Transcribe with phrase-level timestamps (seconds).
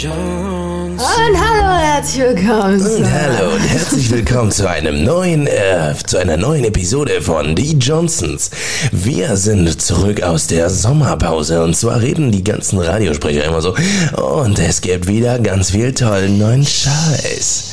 [0.00, 1.02] Jones.
[1.02, 2.80] Und hallo, herzlich willkommen.
[2.80, 7.72] Und hallo und herzlich willkommen zu einem neuen, äh, zu einer neuen Episode von Die
[7.72, 8.50] Johnsons.
[8.92, 13.74] Wir sind zurück aus der Sommerpause und zwar reden die ganzen Radiosprecher immer so
[14.16, 17.64] und es gibt wieder ganz viel tollen neuen Scheiß.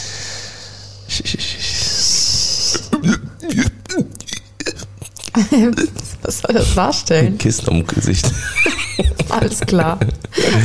[6.25, 7.37] Was soll das darstellen?
[7.37, 8.31] Kissen um Gesicht.
[9.29, 9.99] Alles klar.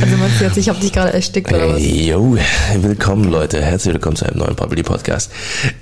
[0.01, 1.81] Also meinst du jetzt, ich habe dich gerade erstickt oder was?
[1.83, 2.35] Yo,
[2.79, 5.31] willkommen Leute, herzlich willkommen zu einem neuen Public Podcast.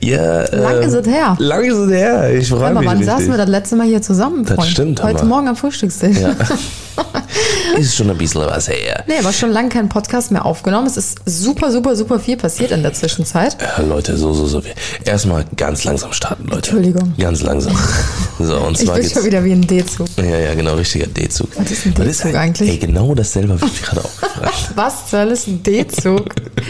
[0.02, 1.36] Ihr, Lang ist es her.
[1.40, 3.06] Lang ist es her, ich freue mich wann richtig.
[3.08, 4.70] saßen wir das letzte Mal hier zusammen, Das Freund?
[4.70, 5.24] stimmt, Heute.
[5.26, 6.18] Morgen am Frühstückstisch.
[6.18, 6.36] Ja.
[7.78, 9.04] Ist schon ein bisschen was her.
[9.08, 10.88] Nee, aber schon lange keinen Podcast mehr aufgenommen.
[10.88, 13.56] Es ist super, super, super viel passiert in der Zwischenzeit.
[13.62, 14.62] Ja, Leute, so, so, so.
[15.06, 16.56] Erstmal ganz langsam starten, Leute.
[16.58, 17.14] Entschuldigung.
[17.18, 17.74] Ganz langsam.
[18.42, 19.14] So, und Ich zwar bin geht's.
[19.16, 20.08] schon wieder wie ein D-Zug.
[20.18, 21.50] Ja, ja, genau, richtiger D-Zug.
[21.56, 22.70] Was ist ein D-Zug eigentlich?
[22.70, 24.72] Ey, genau dasselbe habe ich mich gerade auch gefragt.
[24.76, 26.26] Was soll es ein D-Zug?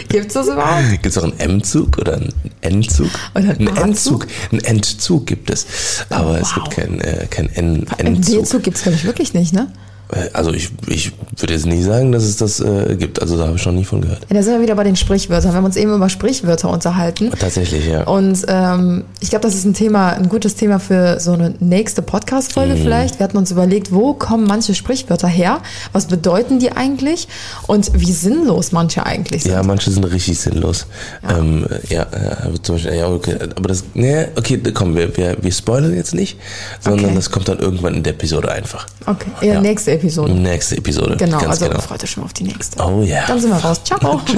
[0.08, 0.90] Gibt's das überhaupt?
[0.90, 3.08] Gibt es auch einen M-Zug oder einen N-Zug?
[3.34, 3.76] Oder einen Einen?
[3.76, 4.26] Endzug.
[4.52, 5.66] Einen Endzug gibt es.
[6.10, 6.74] Aber es gibt wow.
[6.76, 8.40] keinen äh, kein N- Ein Endzug.
[8.44, 9.68] D-Zug gibt's glaube ich wirklich nicht, ne?
[10.12, 13.20] Äh, Also ich, ich würde jetzt nie sagen, dass es das äh, gibt.
[13.20, 14.20] Also da habe ich noch nie von gehört.
[14.28, 15.52] Ja, da sind wir wieder bei den Sprichwörtern.
[15.52, 17.30] Wir haben uns eben über Sprichwörter unterhalten.
[17.38, 18.04] Tatsächlich, ja.
[18.04, 22.02] Und ähm, ich glaube, das ist ein Thema, ein gutes Thema für so eine nächste
[22.02, 22.82] Podcast-Folge Mhm.
[22.82, 23.18] vielleicht.
[23.18, 25.60] Wir hatten uns überlegt, wo kommen manche Sprichwörter her?
[25.92, 27.28] Was bedeuten die eigentlich?
[27.66, 29.52] Und wie sinnlos manche eigentlich sind.
[29.52, 30.86] Ja, manche sind richtig sinnlos.
[31.22, 35.36] Ja, ähm, ja äh, zum Beispiel, ja, okay, aber das, ne, okay, komm, wir, wir,
[35.40, 36.38] wir spoilern jetzt nicht,
[36.80, 37.14] sondern Okay.
[37.14, 38.86] das kommt dann irgendwann in der Episode einfach.
[39.06, 39.60] Okay, ja, Ja.
[39.60, 39.99] nächste Episode.
[40.28, 41.16] Nächste Episode.
[41.16, 41.80] Genau, ganz also genau.
[41.80, 42.82] freut euch schon mal auf die nächste.
[42.82, 43.24] Oh ja.
[43.26, 43.80] Dann sind wir raus.
[43.84, 44.20] Ciao.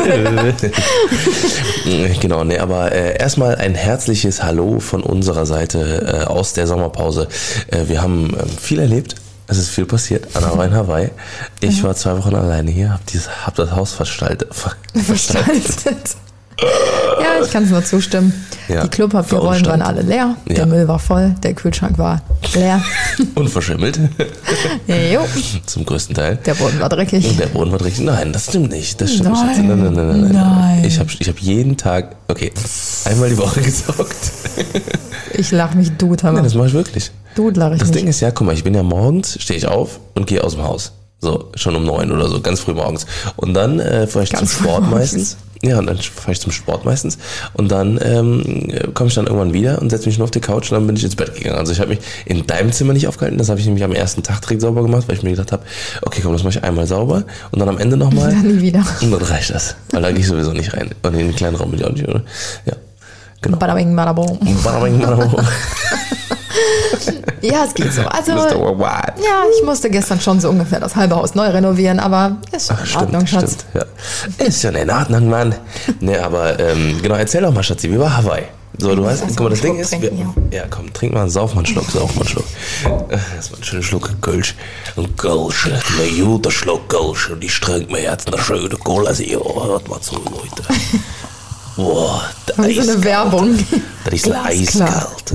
[2.21, 7.29] genau, ne, aber äh, erstmal ein herzliches Hallo von unserer Seite äh, aus der Sommerpause.
[7.69, 9.17] Äh, wir haben ähm, viel erlebt.
[9.49, 10.29] Es ist viel passiert.
[10.35, 11.11] Anna war in Hawaii.
[11.61, 14.55] Ich war zwei Wochen alleine hier, hab, dieses, hab das Haus verstaltet.
[14.55, 16.17] ver- Verstaltet.
[16.61, 18.33] Ja, ich kann es nur zustimmen.
[18.69, 20.67] Ja, die Klopapierrollen waren alle leer, der Ja.
[20.67, 22.23] Müll war voll, der Kühlschrank war
[22.55, 22.81] leer.
[23.35, 23.99] Und verschimmelt.
[24.87, 25.21] jo,
[25.67, 26.37] Zum größten Teil.
[26.47, 27.37] der Boden war dreckig.
[27.37, 28.05] Der Boden war richtig.
[28.05, 29.01] Nein, das stimmt nicht.
[29.01, 29.59] Das stimmt Nein, nicht.
[29.69, 30.85] Nein, nein, nein, nein, nein.
[30.85, 32.53] Ich habe ich hab jeden Tag, okay,
[33.05, 34.15] einmal die Woche gesaugt.
[35.35, 37.11] Ich lach mich Dude, Nein, das mache ich wirklich.
[37.35, 38.01] Dude lach ich Das nicht.
[38.01, 40.55] Ding ist ja, guck mal, ich bin ja morgens, stehe ich auf und gehe aus
[40.55, 40.93] dem Haus.
[41.23, 43.07] So, schon um neun oder so, ganz früh morgens.
[43.37, 45.37] Und dann äh, fahre ich zum Ganz früh Sport meistens.
[45.63, 47.17] Ja, und dann fahre ich zum Sport meistens.
[47.53, 50.73] Und dann ähm, komme ich dann irgendwann wieder und setze mich nur auf die Couch
[50.73, 51.57] und dann bin ich ins Bett gegangen.
[51.57, 53.39] Also ich habe mich in deinem Zimmer nicht aufgehalten.
[53.39, 55.63] Das habe ich nämlich am ersten Tag direkt sauber gemacht, weil ich mir gedacht habe,
[56.03, 57.23] okay, komm, das mache ich einmal sauber
[57.53, 58.31] und dann am Ende nochmal.
[58.31, 58.85] Dann nie wieder.
[59.01, 59.77] Und dann reicht das.
[59.93, 60.91] Weil da gehe ich sowieso nicht rein.
[61.05, 62.23] Und in den kleinen Raum will ich auch nicht, oder?
[62.67, 62.73] Ja.
[63.43, 63.59] Genau.
[63.59, 64.41] Badabing, badabom.
[64.65, 65.37] Badabing, badabum.
[67.43, 68.03] Ja, es geht so.
[68.03, 72.69] Also, ja, ich musste gestern schon so ungefähr das halbe Haus neu renovieren, aber ist
[72.69, 73.57] schon in Ordnung, Schatz.
[73.73, 73.87] stimmt,
[74.39, 74.47] ja.
[74.47, 75.55] Ist schon in Ordnung, Mann.
[76.01, 78.45] Ne, aber ähm, genau, erzähl doch mal, Schatzi, wie war Hawaii?
[78.79, 80.13] So, du weißt, lass guck mal, das Ding ist, wir,
[80.51, 82.45] ja, komm, trink mal, sauf mal einen Schluck, sauf mal einen Schluck.
[83.11, 84.55] Äh, Erstmal einen schönen Schluck Kölsch.
[84.97, 87.29] Ein Kölsch, ein guter Schluck Kölsch.
[87.31, 89.67] Und ich trinke mir jetzt eine schöne Cola Zero.
[89.67, 90.63] Hört mal zu, Leute.
[91.77, 93.59] Boah, das Wie so eine ist, Werbung.
[94.05, 95.35] das ist eiskalt.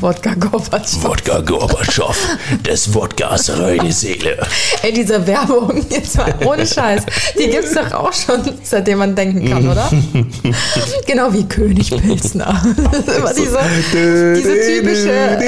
[0.00, 1.04] Wodka Gorbatschow.
[1.04, 2.16] Wodka Gorbatschow,
[2.62, 4.36] das Wodka ist reine Seele.
[4.82, 7.02] Ey, diese Werbung, jetzt mal ohne Scheiß,
[7.38, 9.88] die gibt's doch auch schon, seitdem man denken kann, oder?
[11.06, 12.62] genau wie König Pilsner.
[12.90, 15.38] Das ist immer diese, diese typische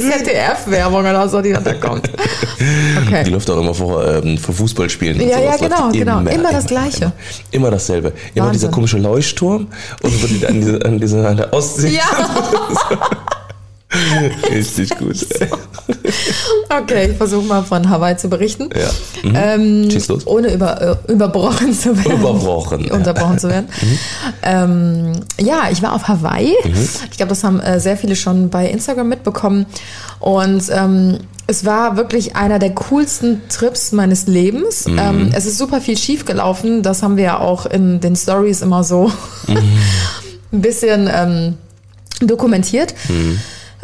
[0.00, 2.06] ZDF-Werbung oder so, die da kommt.
[2.08, 3.28] Die Okay.
[3.30, 5.20] läuft auch immer vor, ähm, vor Fußballspielen.
[5.20, 6.18] und Ja, ja, genau, die genau.
[6.20, 7.12] Immer das Gleiche.
[7.50, 8.12] Immer, immer dasselbe.
[8.34, 8.60] Immer Wahnsinn.
[8.60, 9.68] dieser komische Leuchtturm
[10.02, 11.88] und wo die an, diese, an, diese, an der Ostsee.
[11.96, 12.02] Ja,
[14.50, 15.16] Richtig gut.
[16.68, 18.68] okay, ich versuche mal von Hawaii zu berichten.
[18.74, 18.90] Ja.
[19.28, 19.36] Mhm.
[19.84, 20.26] Ähm, Schieß los.
[20.26, 22.20] ohne über, äh, überbrochen zu werden.
[22.20, 22.86] Überbrochen, ja.
[22.92, 22.98] Mhm.
[22.98, 23.68] Unterbrochen zu werden.
[24.42, 26.54] Ähm, ja, ich war auf Hawaii.
[27.10, 29.66] Ich glaube, das haben äh, sehr viele schon bei Instagram mitbekommen.
[30.20, 34.86] Und ähm, es war wirklich einer der coolsten Trips meines Lebens.
[34.86, 34.98] Mhm.
[34.98, 36.82] Ähm, es ist super viel schief gelaufen.
[36.82, 39.10] Das haben wir ja auch in den Stories immer so
[39.46, 39.56] Mhm.
[40.52, 41.54] ein bisschen ähm,
[42.20, 42.94] dokumentiert.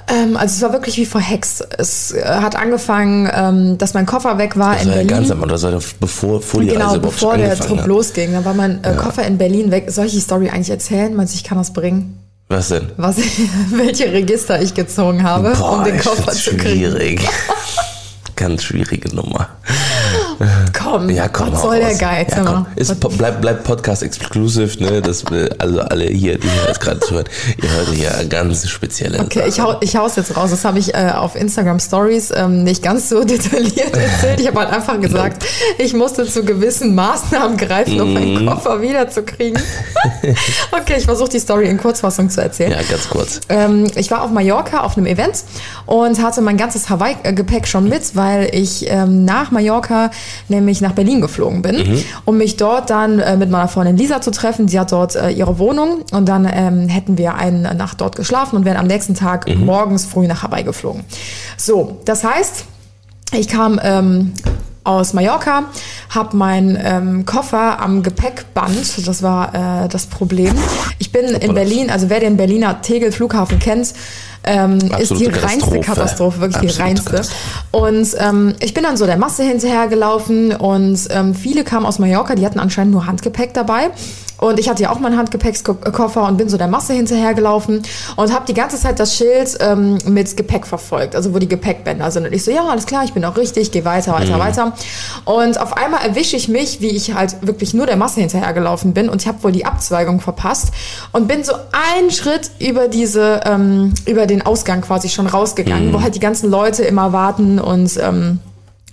[0.09, 1.67] Ähm, also es war wirklich wie verhext.
[1.79, 5.17] Es äh, hat angefangen, ähm, dass mein Koffer weg war Das in war ja Berlin.
[5.17, 7.87] ganz am Anfang, das war ja bevor, vor die Genau, Reise bevor der Trip hat.
[7.87, 8.33] losging.
[8.33, 9.91] Da war mein äh, Koffer in Berlin weg.
[9.91, 11.15] Soll ich die Story eigentlich erzählen?
[11.15, 12.19] Meinst du, ich kann das bringen?
[12.49, 12.91] Was denn?
[12.99, 13.17] Was,
[13.71, 16.61] welche Register ich gezogen habe, um den Koffer zu kriegen.
[16.91, 17.27] schwierig.
[18.37, 19.49] Ganz schwierige Nummer.
[20.73, 21.95] Komm, Ja, komm, was soll der.
[21.95, 22.31] Geiz?
[22.37, 22.67] Ja, komm.
[22.77, 25.01] Ist, bleib, bleib Podcast exclusive, ne?
[25.03, 27.25] Das, äh, also alle hier, die hier jetzt gerade zuhören,
[27.63, 29.75] ihr hört hier ganz spezielle Okay, ich, Sachen.
[29.75, 30.51] hau, ich hau's jetzt raus.
[30.51, 34.41] Das habe ich äh, auf Instagram Stories ähm, nicht ganz so detailliert erzählt.
[34.41, 35.45] Ich habe halt einfach gesagt,
[35.79, 38.15] ich musste zu gewissen Maßnahmen greifen, um Mhm.
[38.15, 39.61] meinen Koffer wiederzukriegen.
[40.73, 42.73] okay, ich versuche die Story in Kurzfassung zu erzählen.
[42.73, 43.41] Ja, ganz kurz.
[43.49, 45.45] Ähm, ich war auf Mallorca auf einem Event
[45.87, 50.11] und hatte mein ganzes Hawaii-Gepäck schon mit, weil ich ähm, nach Mallorca
[50.49, 54.31] nämlich nach Berlin geflogen bin, um mich dort dann äh, mit meiner Freundin Lisa zu
[54.31, 54.69] treffen.
[54.69, 58.57] Sie hat dort äh, ihre Wohnung und dann ähm, hätten wir eine Nacht dort geschlafen
[58.57, 61.05] und wären am nächsten Tag morgens früh nach Hawaii geflogen.
[61.57, 62.65] So, das heißt,
[63.33, 64.33] ich kam ähm,
[64.85, 65.65] aus Mallorca,
[66.11, 70.55] habe meinen ähm, Koffer am Gepäckband, das war äh, das Problem.
[70.99, 73.95] Ich bin in Berlin, also wer den Berliner Tegel Flughafen kennt,
[74.45, 76.41] ähm, ist die reinste Katastrophe.
[76.41, 77.11] Wirklich die Absolute reinste.
[77.11, 77.37] Katastrophe.
[77.71, 82.35] Und ähm, ich bin dann so der Masse hinterhergelaufen und ähm, viele kamen aus Mallorca,
[82.35, 83.91] die hatten anscheinend nur Handgepäck dabei.
[84.45, 87.83] Und ich hatte ja auch meinen Handgepäckskoffer und bin so der Masse hinterhergelaufen
[88.17, 92.11] und habe die ganze Zeit das Schild ähm, mit Gepäck verfolgt, also wo die Gepäckbänder
[92.11, 92.27] sind.
[92.27, 94.73] Und ich so, ja, alles klar, ich bin auch richtig, geh weiter, weiter, weiter.
[95.25, 99.09] Und auf einmal erwische ich mich, wie ich halt wirklich nur der Masse hinterhergelaufen bin
[99.09, 100.73] und ich habe wohl die Abzweigung verpasst
[101.13, 106.03] und bin so einen Schritt über diese, ähm, über den Ausgang quasi schon rausgegangen, wo
[106.03, 108.41] halt die ganzen Leute immer warten und ähm,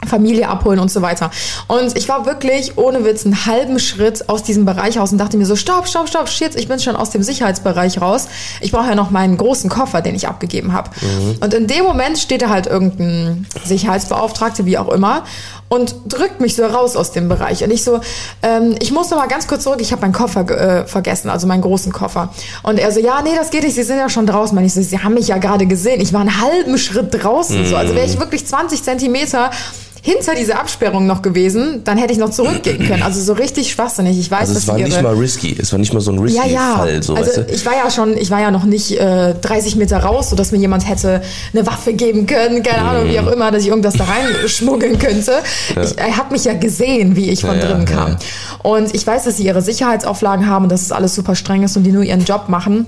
[0.07, 1.31] Familie abholen und so weiter.
[1.67, 5.37] Und ich war wirklich ohne Witz einen halben Schritt aus diesem Bereich raus und dachte
[5.37, 8.27] mir so, stopp, stopp, stopp, shit, ich bin schon aus dem Sicherheitsbereich raus.
[8.61, 10.89] Ich brauche ja noch meinen großen Koffer, den ich abgegeben habe.
[11.39, 15.23] Und in dem Moment steht da halt irgendein Sicherheitsbeauftragter, wie auch immer,
[15.69, 17.63] und drückt mich so raus aus dem Bereich.
[17.63, 18.01] Und ich so,
[18.43, 21.47] ähm, ich muss noch mal ganz kurz zurück, ich habe meinen Koffer äh, vergessen, also
[21.47, 22.33] meinen großen Koffer.
[22.63, 24.57] Und er so, ja, nee, das geht nicht, Sie sind ja schon draußen.
[24.57, 26.01] Und ich so, Sie haben mich ja gerade gesehen.
[26.01, 27.65] Ich war einen halben Schritt draußen.
[27.65, 27.77] So.
[27.77, 29.51] Also wäre ich wirklich 20 Zentimeter
[30.03, 33.03] hinter dieser Absperrung noch gewesen, dann hätte ich noch zurückgehen können.
[33.03, 34.17] Also so richtig schwachsinnig.
[34.19, 36.17] Ich weiß, Also dass es war nicht mal risky, es war nicht mal so ein
[36.19, 36.75] risky ja, ja.
[36.77, 37.53] Fall, so, also weißt du?
[37.53, 40.57] ich war ja schon, ich war ja noch nicht äh, 30 Meter raus, sodass mir
[40.57, 41.21] jemand hätte
[41.53, 43.33] eine Waffe geben können, keine Ahnung, wie auch Mhm.
[43.33, 45.33] immer, dass ich irgendwas da reinschmuggeln könnte.
[45.69, 48.09] Ich, er hat mich ja gesehen, wie ich von Ja, drinnen ja, kam.
[48.11, 48.17] ja.
[48.63, 51.77] Und ich weiß, dass sie ihre Sicherheitsauflagen haben und dass es alles super streng ist
[51.77, 52.87] und die nur ihren Job machen.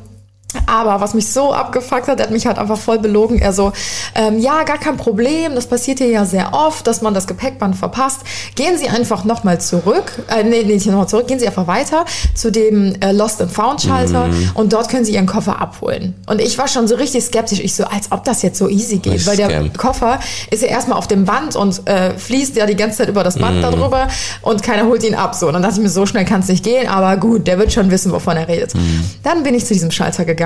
[0.66, 3.40] Aber was mich so abgefuckt hat, er hat mich halt einfach voll belogen.
[3.40, 3.72] Er so,
[4.16, 7.76] ähm, ja, gar kein Problem, das passiert hier ja sehr oft, dass man das Gepäckband
[7.76, 8.22] verpasst.
[8.56, 12.06] Gehen Sie einfach nochmal zurück, äh, nee, nee, nicht nochmal zurück, gehen Sie einfach weiter
[12.36, 14.52] zu dem äh, Lost and Found Schalter Mhm.
[14.54, 16.14] und dort können Sie Ihren Koffer abholen.
[16.28, 17.60] Und ich war schon so richtig skeptisch.
[17.60, 19.74] Ich so, als ob das jetzt so easy geht, weil der Scam.
[19.74, 20.20] Koffer
[20.52, 23.38] ist ja erstmal auf dem Band und äh, fließt ja die ganze Zeit über das
[23.38, 23.62] Band Mhm.
[23.62, 24.08] darüber
[24.42, 25.36] und keiner holt ihn ab.
[25.36, 27.58] So, und dann dachte ich mir, so schnell kann es nicht gehen, aber gut, der
[27.60, 28.76] wird schon wissen, wovon er redet.
[28.76, 29.04] Mhm.
[29.24, 30.43] Dann bin ich zu diesem Schalter gegangen,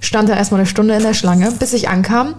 [0.00, 2.34] stand da erstmal eine Stunde in der Schlange, bis ich ankam.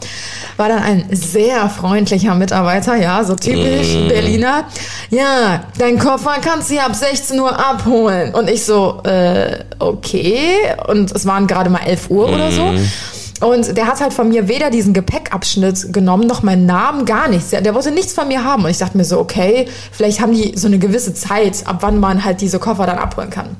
[0.57, 4.07] War dann ein sehr freundlicher Mitarbeiter, ja, so typisch Mhm.
[4.07, 4.63] Berliner.
[5.09, 8.33] Ja, dein Koffer kannst du ab 16 Uhr abholen.
[8.33, 10.53] Und ich so, äh, okay.
[10.87, 12.63] Und es waren gerade mal 11 Uhr oder so.
[12.63, 12.89] Mhm.
[13.39, 17.51] Und der hat halt von mir weder diesen Gepäckabschnitt genommen, noch meinen Namen, gar nichts.
[17.51, 18.63] Der, der wollte nichts von mir haben.
[18.63, 21.99] Und ich dachte mir so, okay, vielleicht haben die so eine gewisse Zeit, ab wann
[21.99, 23.55] man halt diese Koffer dann abholen kann.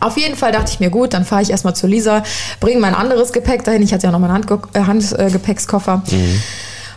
[0.00, 2.22] Auf jeden Fall dachte ich mir, gut, dann fahre ich erstmal zu Lisa,
[2.60, 3.82] bringe mein anderes Gepäck dahin.
[3.82, 6.02] Ich hatte ja noch meinen äh, Handgepäckskoffer.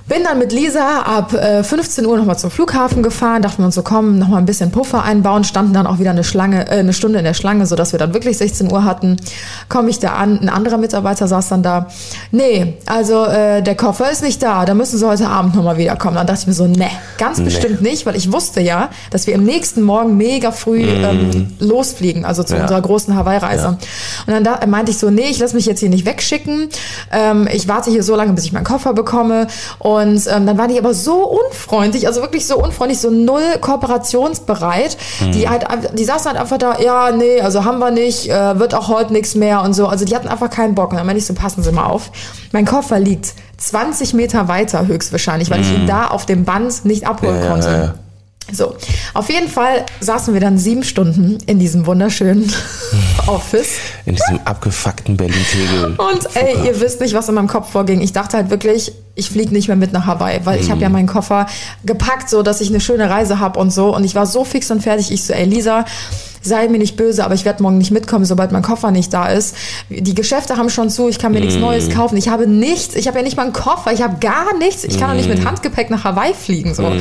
[0.08, 3.76] Bin dann mit Lisa ab äh, 15 Uhr nochmal zum Flughafen gefahren, dachten wir uns
[3.76, 6.94] so, komm, nochmal ein bisschen Puffer einbauen, standen dann auch wieder eine Schlange, äh, eine
[6.94, 9.18] Stunde in der Schlange, sodass wir dann wirklich 16 Uhr hatten.
[9.68, 11.88] Komme ich da an, ein anderer Mitarbeiter saß dann da.
[12.32, 16.16] Nee, also äh, der Koffer ist nicht da, da müssen sie heute Abend nochmal wiederkommen.
[16.16, 19.34] Dann dachte ich mir so, nee, ganz bestimmt nicht, weil ich wusste ja, dass wir
[19.36, 22.62] im nächsten Morgen mega früh ähm, losfliegen, also zu Ja.
[22.62, 23.64] unserer großen Hawaii-Reise.
[23.64, 23.70] Ja.
[24.26, 26.70] Und dann da, meinte ich so, nee, ich lasse mich jetzt hier nicht wegschicken.
[27.12, 29.48] Ähm, ich warte hier so lange, bis ich meinen Koffer bekomme.
[29.80, 34.98] Und ähm, dann waren die aber so unfreundlich, also wirklich so unfreundlich, so null kooperationsbereit.
[35.34, 38.74] Die halt, die saßen halt einfach da, ja, nee, also haben wir nicht, äh, wird
[38.74, 39.88] auch heute nichts mehr und so.
[39.88, 40.92] Also die hatten einfach keinen Bock.
[40.92, 42.12] Und dann meinte ich so, passen Sie mal auf.
[42.52, 47.08] Mein Koffer liegt 20 Meter weiter höchstwahrscheinlich, weil ich ihn da auf dem Band nicht
[47.08, 47.68] abholen ja, konnte.
[47.68, 47.94] ja, ja.
[48.52, 48.76] So,
[49.14, 52.52] auf jeden Fall saßen wir dann sieben Stunden in diesem wunderschönen
[53.28, 53.72] Office.
[54.06, 55.96] In diesem abgefuckten Berlin-Tegel.
[55.98, 58.00] Und ey, ihr wisst nicht, was in meinem Kopf vorging.
[58.02, 60.90] Ich dachte halt wirklich, ich fliege nicht mehr mit nach Hawaii, weil ich habe ja
[60.90, 61.48] meinen Koffer
[61.84, 63.94] gepackt, so dass ich eine schöne Reise habe und so.
[63.94, 65.12] Und ich war so fix und fertig.
[65.12, 65.86] Ich so, ey Lisa,
[66.42, 69.28] sei mir nicht böse, aber ich werde morgen nicht mitkommen, sobald mein Koffer nicht da
[69.28, 69.56] ist.
[69.90, 72.18] Die Geschäfte haben schon zu, ich kann mir nichts Neues kaufen.
[72.18, 74.84] Ich habe nichts, ich habe ja nicht mal einen Koffer, ich habe gar nichts.
[74.84, 76.74] Ich kann auch nicht mit Handgepäck nach Hawaii fliegen.
[76.74, 76.92] So.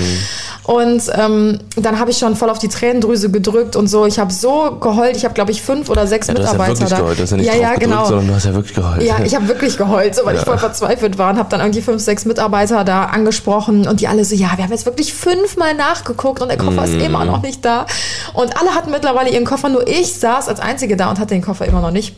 [0.64, 4.04] Und ähm, dann habe ich schon voll auf die Tränendrüse gedrückt und so.
[4.06, 5.16] Ich habe so geheult.
[5.16, 6.96] Ich habe, glaube ich, fünf oder sechs Ja, ja Mitarbeiter da.
[6.96, 7.18] geheult.
[7.18, 8.04] Du hast ja nicht ja, ja, gedrückt, genau.
[8.06, 9.02] sondern du hast ja wirklich geheult.
[9.02, 11.82] Ja, ich habe wirklich geheult, so, weil ich voll verzweifelt war und habe dann irgendwie
[11.82, 15.74] fünf, sechs Mitarbeiter da angesprochen und die alle so, ja, wir haben jetzt wirklich fünfmal
[15.74, 17.86] nachgeguckt und der Koffer ist immer noch nicht da.
[18.32, 21.42] Und alle hatten mittlerweile ihren Koffer, nur ich saß als Einzige da und hatte den
[21.42, 22.16] Koffer immer noch nicht.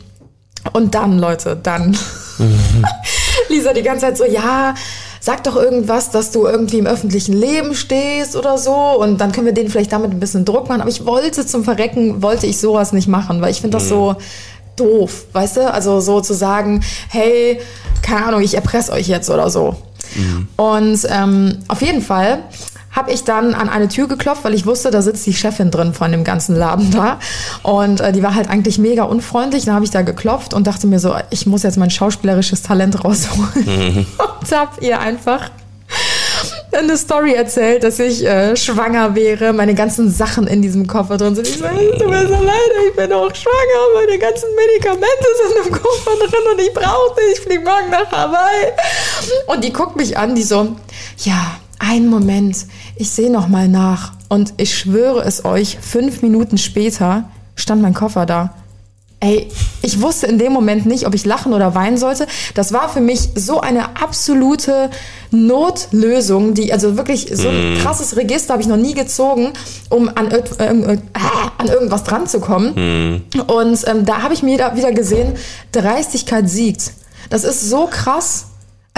[0.73, 1.97] Und dann, Leute, dann.
[3.49, 4.75] Lisa die ganze Zeit so, ja,
[5.19, 8.73] sag doch irgendwas, dass du irgendwie im öffentlichen Leben stehst oder so.
[8.73, 10.81] Und dann können wir denen vielleicht damit ein bisschen Druck machen.
[10.81, 14.15] Aber ich wollte zum Verrecken, wollte ich sowas nicht machen, weil ich finde das so
[14.75, 15.73] doof, weißt du?
[15.73, 17.59] Also so zu sagen, hey,
[18.01, 19.75] keine Ahnung, ich erpresse euch jetzt oder so.
[20.55, 22.43] Und ähm, auf jeden Fall
[22.99, 25.93] habe ich dann an eine Tür geklopft, weil ich wusste, da sitzt die Chefin drin
[25.93, 27.17] von dem ganzen Laden da.
[27.63, 29.63] Und äh, die war halt eigentlich mega unfreundlich.
[29.63, 33.03] Dann habe ich da geklopft und dachte mir so, ich muss jetzt mein schauspielerisches Talent
[33.05, 34.05] rausholen.
[34.41, 35.49] Und habe ihr einfach
[36.71, 41.35] eine Story erzählt, dass ich äh, schwanger wäre, meine ganzen Sachen in diesem Koffer drin
[41.35, 41.47] sind.
[41.47, 45.67] Ich so, es tut mir so leid, ich bin auch schwanger, meine ganzen Medikamente sind
[45.67, 48.71] im Koffer drin und ich brauche die, ich fliege morgen nach Hawaii.
[49.47, 50.75] Und die guckt mich an, die so,
[51.17, 54.13] ja, einen Moment, ich sehe noch mal nach.
[54.27, 58.53] Und ich schwöre es euch, fünf Minuten später stand mein Koffer da.
[59.21, 59.49] Ey,
[59.81, 62.25] ich wusste in dem Moment nicht, ob ich lachen oder weinen sollte.
[62.53, 64.89] Das war für mich so eine absolute
[65.31, 69.51] Notlösung, die, also wirklich so ein krasses Register habe ich noch nie gezogen,
[69.89, 70.97] um an, äh, äh,
[71.57, 73.23] an irgendwas dran zu kommen.
[73.47, 75.33] Und ähm, da habe ich mir da wieder gesehen,
[75.73, 76.93] Dreistigkeit siegt.
[77.29, 78.45] Das ist so krass.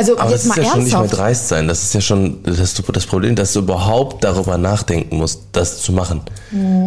[0.02, 1.22] Also Aber jetzt das ist mal ja schon nicht mehr ernsthaft.
[1.22, 1.68] dreist sein.
[1.68, 5.92] Das ist ja schon das, das Problem, dass du überhaupt darüber nachdenken musst, das zu
[5.94, 6.22] machen.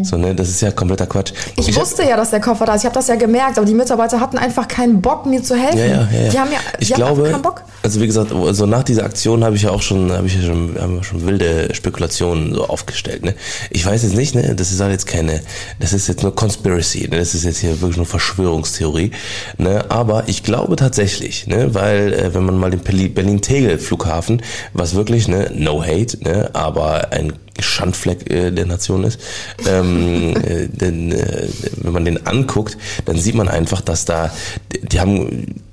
[0.02, 0.34] So, ne?
[0.34, 1.32] Das ist ja kompletter Quatsch.
[1.56, 2.82] Ich, hab- wusste ja, dass der Koffer da ist.
[2.82, 5.78] Ich habe das ja gemerkt, aber die Mitarbeiter hatten einfach keinen Bock, mir zu helfen.
[5.78, 6.28] Ja, ja, ja, ja.
[6.30, 7.62] Die haben ja, ich die glaube, keinen Bock.
[7.82, 10.42] also wie gesagt, also nach dieser Aktion habe ich ja auch schon, habe ich ja
[10.42, 13.24] schon, haben wir schon wilde Spekulationen so aufgestellt.
[13.24, 13.34] Ne?
[13.70, 15.40] Ich weiß jetzt nicht, ne, das ist halt jetzt keine,
[15.80, 17.18] das ist jetzt nur Conspiracy, ne?
[17.18, 19.12] das ist jetzt hier wirklich nur Verschwörungstheorie.
[19.56, 19.84] Ne?
[19.88, 24.42] Aber ich glaube tatsächlich, ne, weil äh, wenn man mal den Berlin-Tegel-Flughafen,
[24.72, 29.20] was wirklich, ne, no hate, ne, aber ein Schandfleck äh, der Nation ist,
[29.66, 34.32] ähm, äh, denn äh, wenn man den anguckt, dann sieht man einfach, dass da,
[34.72, 35.63] die, die haben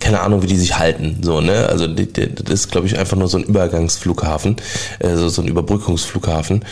[0.00, 1.68] keine Ahnung, wie die sich halten, so, ne?
[1.68, 4.56] Also die, das ist, glaube ich, einfach nur so ein Übergangsflughafen,
[5.00, 6.64] äh, so, so ein Überbrückungsflughafen.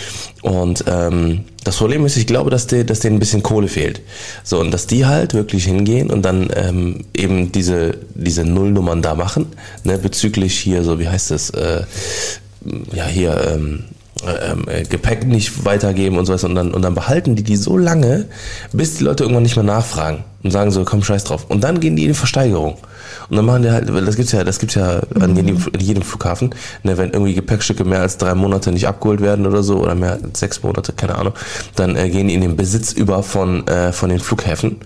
[0.43, 4.01] Und ähm, das Problem ist, ich glaube, dass, die, dass denen ein bisschen Kohle fehlt.
[4.43, 9.15] So, und dass die halt wirklich hingehen und dann ähm, eben diese, diese Nullnummern da
[9.15, 9.47] machen,
[9.83, 11.83] ne, bezüglich hier, so wie heißt das, äh,
[12.95, 13.85] ja, hier, ähm,
[14.27, 17.77] ähm, äh, Gepäck nicht weitergeben und sowas und dann, und dann behalten die die so
[17.77, 18.27] lange,
[18.73, 21.47] bis die Leute irgendwann nicht mehr nachfragen und sagen so, komm, scheiß drauf.
[21.49, 22.77] Und dann gehen die in die Versteigerung.
[23.29, 25.81] Und dann machen die halt, weil das gibt's ja, das gibt's ja an jedem, in
[25.81, 29.79] jedem Flughafen, ne, wenn irgendwie Gepäckstücke mehr als drei Monate nicht abgeholt werden oder so,
[29.79, 31.33] oder mehr als sechs Monate, keine Ahnung,
[31.75, 34.77] dann äh, gehen die in den Besitz über von, äh, von den Flughäfen.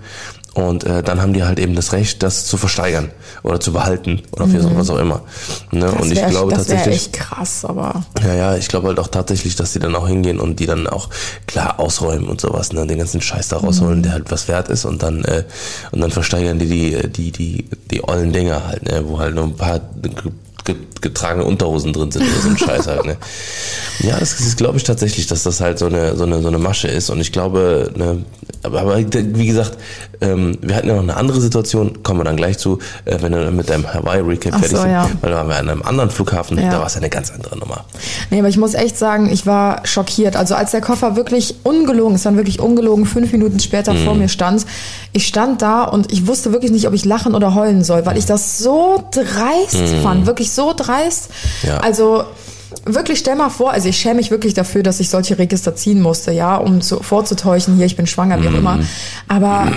[0.59, 3.11] Und äh, dann haben die halt eben das Recht, das zu versteigern
[3.45, 5.23] oder zu behalten oder für was auch immer.
[5.71, 5.81] Ne?
[5.87, 6.95] Das und ich wär- glaube das tatsächlich.
[6.97, 10.41] echt krass, aber Ja, ja, ich glaube halt auch tatsächlich, dass die dann auch hingehen
[10.41, 11.11] und die dann auch
[11.47, 14.85] klar ausräumen und sowas, ne, den ganzen Scheiß da rausholen, der halt was wert ist
[14.85, 15.45] und dann äh,
[15.93, 19.45] und dann versteigern die die die die die ollen Dinger halt, ne, wo halt nur
[19.45, 19.81] ein paar
[21.01, 23.17] getragene Unterhosen drin sind oder so ein Scheiß halt, ne.
[24.01, 26.59] Ja, das ist glaube ich tatsächlich, dass das halt so eine so eine so eine
[26.59, 28.25] Masche ist und ich glaube, ne,
[28.63, 29.77] aber, aber wie gesagt,
[30.21, 33.31] ähm, wir hatten ja noch eine andere Situation, kommen wir dann gleich zu, äh, wenn
[33.33, 35.09] du mit deinem Hawaii Recap Ach fertig so, sind, ja.
[35.21, 36.71] weil da waren wir an einem anderen Flughafen, Ja.
[36.71, 37.85] da war es ja eine ganz andere Nummer.
[38.31, 40.35] Nee, aber ich muss echt sagen, ich war schockiert.
[40.35, 44.21] Also als der Koffer wirklich ungelogen, es waren wirklich ungelogen, fünf Minuten später vor Mhm.
[44.21, 44.67] mir stand,
[45.13, 48.19] ich stand da und ich wusste wirklich nicht, ob ich lachen oder heulen soll, weil
[48.19, 51.31] ich das so dreist fand, wirklich so dreist.
[51.63, 51.69] Mhm.
[51.69, 51.77] Ja.
[51.79, 52.25] Also
[52.85, 56.01] wirklich, stell mal vor, also ich schäme mich wirklich dafür, dass ich solche Register ziehen
[56.01, 58.81] musste, ja, um zu, vorzutäuschen, hier, ich bin schwanger, wie auch immer.
[59.29, 59.69] Aber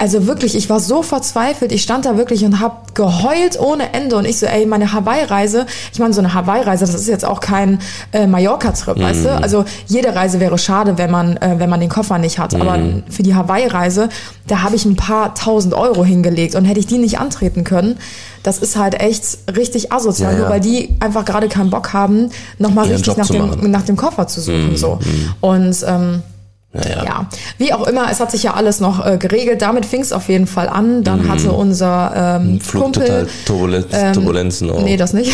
[0.00, 4.16] also wirklich, ich war so verzweifelt, ich stand da wirklich und hab geheult ohne Ende
[4.16, 7.40] und ich so, ey, meine Hawaii-Reise, ich meine, so eine Hawaii-Reise, das ist jetzt auch
[7.40, 7.80] kein
[8.12, 9.30] äh, Mallorca-Trip, weißt du?
[9.42, 12.54] Also jede Reise wäre schade, wenn man, äh, wenn man den Koffer nicht hat.
[12.54, 12.78] Aber
[13.10, 14.08] für die Hawaii-Reise,
[14.46, 17.98] da habe ich ein paar tausend Euro hingelegt und hätte ich die nicht antreten können,
[18.42, 20.42] das ist halt echt richtig asozial, Ja, ja.
[20.44, 24.26] nur weil die einfach gerade keinen Bock haben, nochmal richtig nach dem, nach dem Koffer
[24.26, 24.76] zu suchen.
[24.76, 24.98] so.
[25.42, 26.22] Und ähm,
[26.72, 27.02] Naja.
[27.04, 29.60] ja, wie auch immer, es hat sich ja alles noch äh, geregelt.
[29.60, 31.02] Damit fing es auf jeden Fall an.
[31.02, 34.82] Dann hatte unser ähm, Flug Kumpel, total Turbulenz, ähm, Turbulenzen auch.
[34.82, 35.32] Nee, das nicht.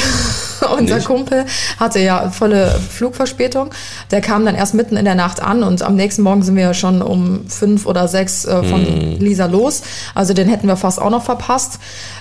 [0.78, 1.06] unser Nicht?
[1.06, 1.44] Kumpel
[1.78, 3.70] hatte ja volle Flugverspätung.
[4.10, 6.74] Der kam dann erst mitten in der Nacht an und am nächsten Morgen sind wir
[6.74, 9.18] schon um fünf oder sechs äh, von Hm.
[9.18, 9.82] Lisa los.
[10.14, 11.78] Also den hätten wir fast auch noch verpasst.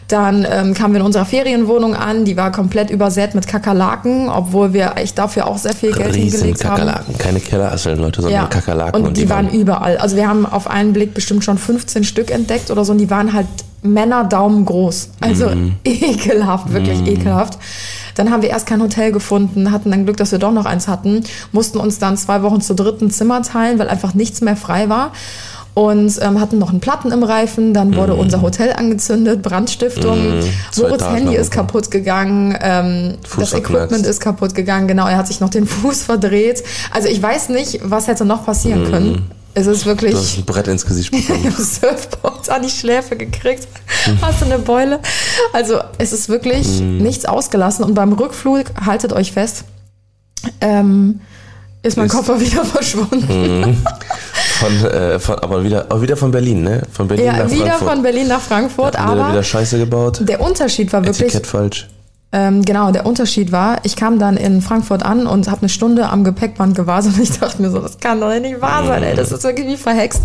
[0.08, 4.72] Dann ähm, kamen wir in unserer Ferienwohnung an, die war komplett übersät mit Kakerlaken, obwohl
[4.72, 6.76] wir echt dafür auch sehr viel Geld Riesen hingelegt haben.
[6.78, 7.18] Kakerlaken.
[7.18, 9.04] Keine Kellerasseln, Leute, sondern Kakerlaken.
[9.04, 9.98] Und, die, waren überall.
[9.98, 13.10] Also wir haben auf einen Blick bestimmt schon 15 Stück entdeckt oder so und die
[13.10, 13.48] waren halt
[13.82, 15.10] Männerdaumen groß.
[15.22, 15.76] Also Mhm.
[15.84, 17.58] ekelhaft, wirklich ekelhaft.
[18.16, 20.88] Dann haben wir erst kein Hotel gefunden, hatten dann Glück, dass wir doch noch eins
[20.88, 24.90] hatten, mussten uns dann zwei Wochen zu dritten Zimmer teilen, weil einfach nichts mehr frei
[24.90, 25.12] war.
[25.76, 30.42] Und ähm, hatten noch einen Platten im Reifen, dann wurde unser Hotel angezündet, Brandstiftung.
[30.72, 33.52] Zwei Moritz Tage Handy ist kaputt gegangen, ähm, das.
[33.52, 36.64] Equipment ist kaputt gegangen, genau, er hat sich noch den Fuß verdreht.
[36.92, 39.30] Also ich weiß nicht, was hätte noch passieren können.
[39.58, 40.12] Es ist wirklich.
[40.12, 41.46] Du hast ein Brett ins Gesicht Ich bekommen.
[41.52, 43.68] habe Surfboards an die Schläfe gekriegt.
[44.22, 45.00] Hast du eine Beule?
[45.54, 46.98] Also es ist wirklich Mhm.
[46.98, 47.84] nichts ausgelassen.
[47.86, 49.64] Und beim Rückflug, haltet euch fest,
[50.62, 51.22] ähm,
[51.84, 53.84] ist mein Ist- Koffer wieder verschwunden.
[54.60, 56.82] Von, äh, von, aber wieder, auch wieder von Berlin, ne?
[56.92, 57.90] Von Berlin Ja, nach wieder Frankfurt.
[57.90, 58.96] von Berlin nach Frankfurt.
[58.98, 60.20] Aber wieder Scheiße gebaut?
[60.22, 61.88] der Unterschied war wirklich, Etikett falsch.
[62.36, 66.10] Ähm, genau, der Unterschied war, ich kam dann in Frankfurt an und habe eine Stunde
[66.10, 69.16] am Gepäckband gewartet und ich dachte mir so, das kann doch nicht wahr sein, ey,
[69.16, 70.22] das ist wirklich wie verhext.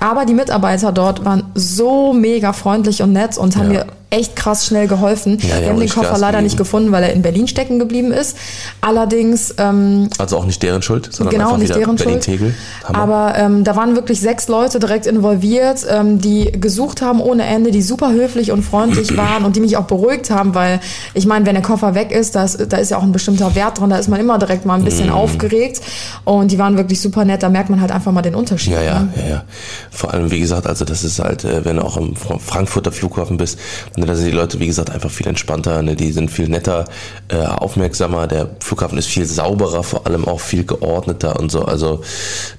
[0.00, 3.84] Aber die Mitarbeiter dort waren so mega freundlich und nett und haben Ja.
[3.84, 5.36] mir echt krass schnell geholfen.
[5.40, 8.36] Ja, Wir haben den Koffer leider nicht gefunden, weil er in Berlin stecken geblieben ist.
[8.80, 12.22] Allerdings ähm, Also auch nicht deren Schuld, sondern genau, einfach nicht deren Berlin Schuld.
[12.24, 12.54] Tegel.
[12.84, 12.98] Hammer.
[12.98, 17.72] Aber ähm, da waren wirklich sechs Leute direkt involviert, ähm, die gesucht haben ohne Ende,
[17.72, 20.78] die super höflich und freundlich waren und die mich auch beruhigt haben, weil
[21.14, 23.56] ich meine, wenn der Koffer weg ist, da ist, da ist ja auch ein bestimmter
[23.56, 25.80] Wert drin, da ist man immer direkt mal ein bisschen aufgeregt
[26.24, 28.72] und die waren wirklich super nett, da merkt man halt einfach mal den Unterschied.
[28.74, 29.08] Ja, ja, ne?
[29.16, 29.44] ja, ja.
[29.90, 32.92] Vor allem, wie gesagt, also das ist halt, äh, wenn du auch im Fra- Frankfurter
[32.92, 33.58] Flughafen bist,
[33.96, 36.84] ne, da sind die Leute, wie gesagt, einfach viel entspannter, ne, die sind viel netter,
[37.28, 42.02] äh, aufmerksamer, der Flughafen ist viel sauberer, vor allem auch viel geordneter und so, also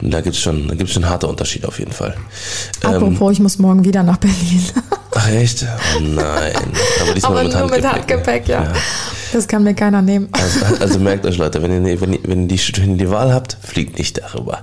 [0.02, 2.16] da gibt's schon, da gibt's schon harte Unterschiede auf jeden Fall.
[2.84, 4.64] Ähm, Apropos, ich muss morgen wieder nach Berlin.
[5.16, 5.66] ach echt?
[5.98, 6.54] Oh nein.
[7.02, 7.84] Aber diesmal Aber mit nur Handgepäck.
[7.84, 8.64] mit Handgepäck, ja.
[8.64, 8.74] ja.
[9.34, 10.30] Das kann mir keiner nehmen.
[10.32, 13.34] Also, also merkt euch Leute, wenn ihr, wenn ihr, wenn die, wenn ihr die Wahl
[13.34, 14.60] habt, fliegt nicht darüber.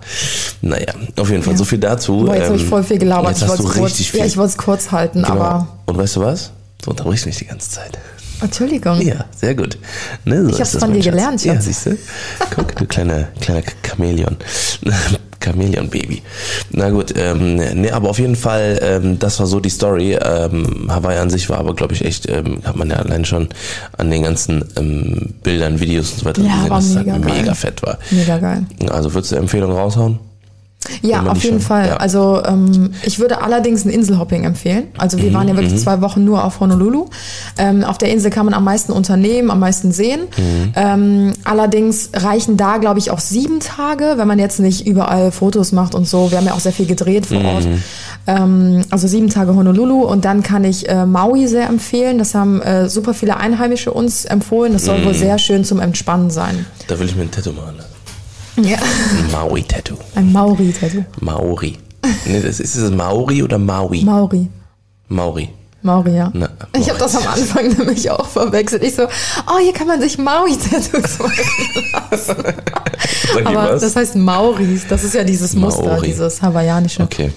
[0.62, 1.58] Naja, auf jeden Fall Ja.
[1.58, 2.24] so viel dazu.
[2.24, 3.30] Boah, jetzt habe ich Ähm, voll viel gelabert.
[3.32, 4.20] Jetzt ich hast du es richtig kurz, viel.
[4.20, 5.34] ja, ich wollte es kurz halten, Genau.
[5.34, 6.50] aber Und weißt du was?
[6.82, 7.98] Du unterbrichst mich die ganze Zeit.
[8.40, 9.00] Entschuldigung.
[9.00, 9.78] Ja, sehr gut.
[10.24, 11.12] Ne, so Ich hab's das, von dir Schatz.
[11.12, 11.96] gelernt, Ja, siehst du?
[12.54, 14.36] Guck, du kleiner, kleiner Chamäleon.
[15.44, 16.22] Chamäleon-Baby.
[16.70, 20.14] Na gut, ähm, ne, aber auf jeden Fall, ähm, das war so die Story.
[20.20, 23.48] Ähm, Hawaii an sich war aber, glaube ich, echt, ähm, hat man ja allein schon
[23.98, 27.26] an den ganzen ähm, Bildern, Videos und so weiter Ja, war dass es mega halt
[27.26, 27.36] geil.
[27.40, 27.98] mega fett war.
[28.10, 28.64] Mega geil.
[28.90, 30.18] Also würdest du Empfehlung raushauen?
[31.02, 31.86] Ja, auf jeden schon- Fall.
[31.88, 31.96] ja.
[31.96, 34.88] Also ähm, ich würde allerdings ein Inselhopping empfehlen.
[34.98, 37.06] Also wir waren ja Mhm, wirklich zwei Wochen nur auf Honolulu.
[37.58, 40.22] Ähm, auf der Insel kann man am meisten unternehmen, am meisten sehen.
[40.36, 40.72] Mhm.
[40.76, 45.72] Ähm, allerdings reichen da, glaube ich, auch sieben Tage, wenn man jetzt nicht überall Fotos
[45.72, 46.30] macht und so.
[46.30, 47.64] Wir haben ja auch sehr viel gedreht vor Ort.
[47.64, 47.82] Mhm.
[48.26, 52.18] Ähm, also sieben Tage Honolulu und dann kann ich äh, Maui sehr empfehlen.
[52.18, 54.72] Das haben äh, super viele Einheimische uns empfohlen.
[54.72, 55.04] Das soll Mhm.
[55.06, 56.66] wohl sehr schön zum Entspannen sein.
[56.88, 57.74] Da will ich mir ein Tattoo machen.
[58.56, 59.96] Ja, Ein Maui-Tattoo.
[60.14, 61.04] ein Maori-Tattoo.
[61.20, 61.76] Maori.
[62.26, 64.04] Ne, das ist es Maori oder Maui?
[64.04, 64.48] Maori.
[65.08, 65.48] Maori.
[65.84, 66.30] Mauri, ja.
[66.32, 68.82] Na, ich habe das am Anfang nämlich auch verwechselt.
[68.82, 71.44] Ich so, oh, hier kann man sich Maui-Tattoos machen
[72.10, 72.36] lassen.
[73.44, 73.82] Aber was?
[73.82, 74.86] das heißt Mauris.
[74.88, 76.08] Das ist ja dieses Muster, Maori.
[76.08, 77.02] dieses hawaiianische.
[77.02, 77.32] Okay.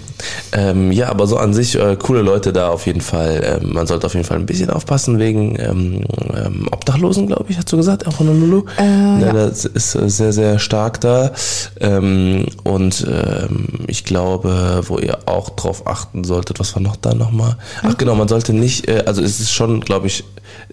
[0.51, 3.59] Ähm, ja, aber so an sich äh, coole Leute da auf jeden Fall.
[3.61, 7.57] Ähm, man sollte auf jeden Fall ein bisschen aufpassen wegen ähm, ähm, Obdachlosen, glaube ich,
[7.57, 8.65] hast du gesagt, auch Honolulu.
[8.77, 9.33] Äh, ne, ja.
[9.33, 11.31] Das ist äh, sehr, sehr stark da.
[11.79, 17.13] Ähm, und ähm, ich glaube, wo ihr auch drauf achten solltet, was war noch da
[17.13, 17.57] nochmal?
[17.83, 20.23] Ach genau, man sollte nicht, äh, also es ist schon, glaube ich,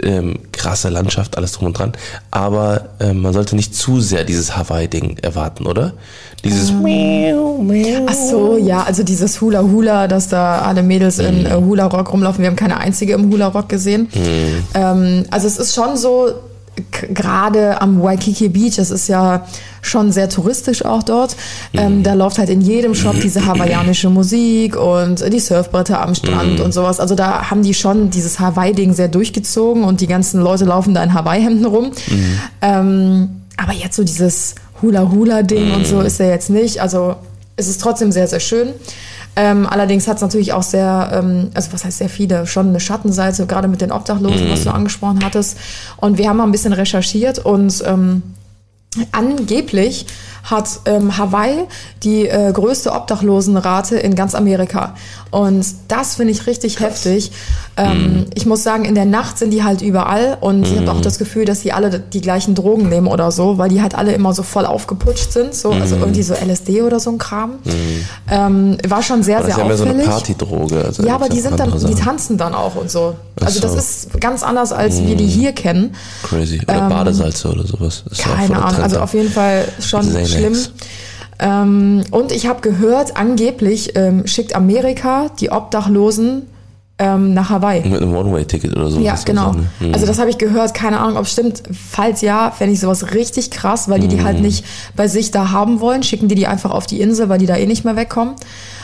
[0.02, 1.92] ähm, krasse Landschaft, alles drum und dran,
[2.30, 5.92] aber ähm, man sollte nicht zu sehr dieses Hawaii-Ding erwarten, oder?
[6.42, 6.72] Dieses
[8.06, 11.24] Ach so, ja, also dieses Hula Hula, dass da alle Mädels Mhm.
[11.26, 12.42] in äh, Hula Rock rumlaufen.
[12.42, 14.08] Wir haben keine einzige im Hula Rock gesehen.
[14.14, 14.64] Mhm.
[14.74, 16.32] Ähm, also es ist schon so,
[17.14, 19.46] gerade am Waikiki Beach, das ist ja
[19.82, 21.36] schon sehr touristisch auch dort.
[21.72, 21.78] Mhm.
[21.78, 26.58] Ähm, da läuft halt in jedem Shop diese hawaiianische Musik und die Surfbretter am Strand
[26.58, 26.64] Mhm.
[26.64, 27.00] und sowas.
[27.00, 31.02] Also da haben die schon dieses Hawaii-Ding sehr durchgezogen und die ganzen Leute laufen da
[31.04, 31.92] in Hawaii-Hemden rum.
[32.08, 32.38] Mhm.
[32.62, 35.84] Ähm, aber jetzt so dieses Hula-Hula-Ding und Mhm.
[35.84, 36.80] so ist ja jetzt nicht.
[36.80, 37.16] Also
[37.56, 38.68] es ist trotzdem sehr, sehr schön.
[39.36, 42.78] Ähm, allerdings hat es natürlich auch sehr, ähm, also was heißt sehr viele, schon eine
[42.80, 44.76] Schattenseite, gerade mit den Obdachlosen, was du Mhm.
[44.76, 45.58] angesprochen hattest.
[45.96, 48.22] Und wir haben mal ein bisschen recherchiert und ähm,
[49.12, 50.06] Angeblich
[50.44, 51.64] hat ähm, Hawaii
[52.02, 54.94] die äh, größte Obdachlosenrate in ganz Amerika.
[55.30, 57.32] Und das finde ich richtig heftig.
[57.78, 61.00] Ähm, Ich muss sagen, in der Nacht sind die halt überall und ich habe auch
[61.00, 64.12] das Gefühl, dass die alle die gleichen Drogen nehmen oder so, weil die halt alle
[64.12, 65.54] immer so voll aufgeputscht sind.
[65.54, 67.52] So, Also irgendwie so LSD oder so ein Kram.
[68.30, 70.02] Ähm, war schon sehr, Das ist sehr ja mehr so auffällig.
[70.06, 70.84] eine Partydroge.
[70.84, 73.16] Also ja, aber die sind dann, die tanzen dann auch und so.
[73.42, 73.66] Also so.
[73.66, 75.94] das ist ganz anders, als wir die hier kennen.
[76.22, 76.60] Crazy.
[76.62, 78.04] Oder Badesalze oder sowas.
[78.08, 79.02] Das ist Ähm, Keine Ahnung, also da.
[79.02, 80.30] auf jeden Fall schon Xanax.
[80.30, 80.56] schlimm.
[81.40, 86.46] Ähm, und ich habe gehört, angeblich ähm, schickt Amerika die Obdachlosen
[86.98, 87.86] ähm, nach Hawaii.
[87.88, 89.00] Mit einem One-Way-Ticket oder so.
[89.00, 89.52] Ja, genau.
[89.52, 89.66] ne?
[89.80, 89.94] Mhm.
[89.94, 91.62] Also das habe ich gehört, keine Ahnung, ob es stimmt.
[91.72, 94.24] Falls ja, fände ich sowas richtig krass, weil die die Mhm.
[94.24, 97.38] halt nicht bei sich da haben wollen, schicken die die einfach auf die Insel, weil
[97.38, 98.34] die da eh nicht mehr wegkommen.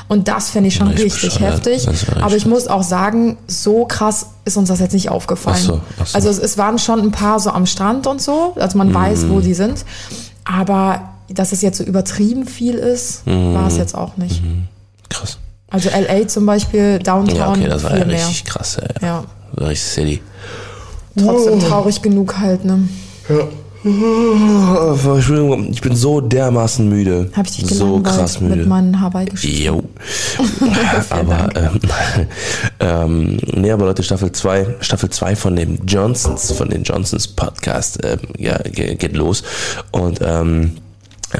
[0.09, 1.87] Und das finde ich schon Richtig richtig heftig.
[2.21, 5.57] Aber ich muss auch sagen, so krass ist uns das jetzt nicht aufgefallen.
[5.61, 6.15] Ach so, ach so.
[6.17, 9.23] Also es, es waren schon ein paar so am Strand und so, also man weiß,
[9.27, 9.31] Mhm.
[9.31, 9.85] wo die sind.
[10.45, 13.55] Aber dass es jetzt so übertrieben viel ist, Mhm.
[13.55, 14.43] war es jetzt auch nicht.
[15.71, 18.17] Also LA zum Beispiel, Downtown, Ja, okay, das war ja mehr.
[18.17, 18.77] richtig krass.
[19.01, 19.07] Ja.
[19.07, 19.25] ja.
[19.59, 19.67] Ja.
[19.67, 20.23] Richtig City.
[21.17, 22.89] Trotzdem traurig genug halt, ne?
[23.83, 27.31] Entschuldigung, ich bin so dermaßen müde.
[27.35, 28.57] Habe ich dich so krass müde.
[28.57, 29.65] mit meinen Hawaii-Geschichten?
[29.65, 29.83] Jo.
[31.11, 31.81] aber ähm,
[32.81, 37.99] ähm, nee, aber Leute, Staffel 2, Staffel 2 von dem Johnsons, von den Johnsons Podcast,
[38.05, 39.43] ähm, ja, ge- geht los.
[39.93, 40.73] Und ähm,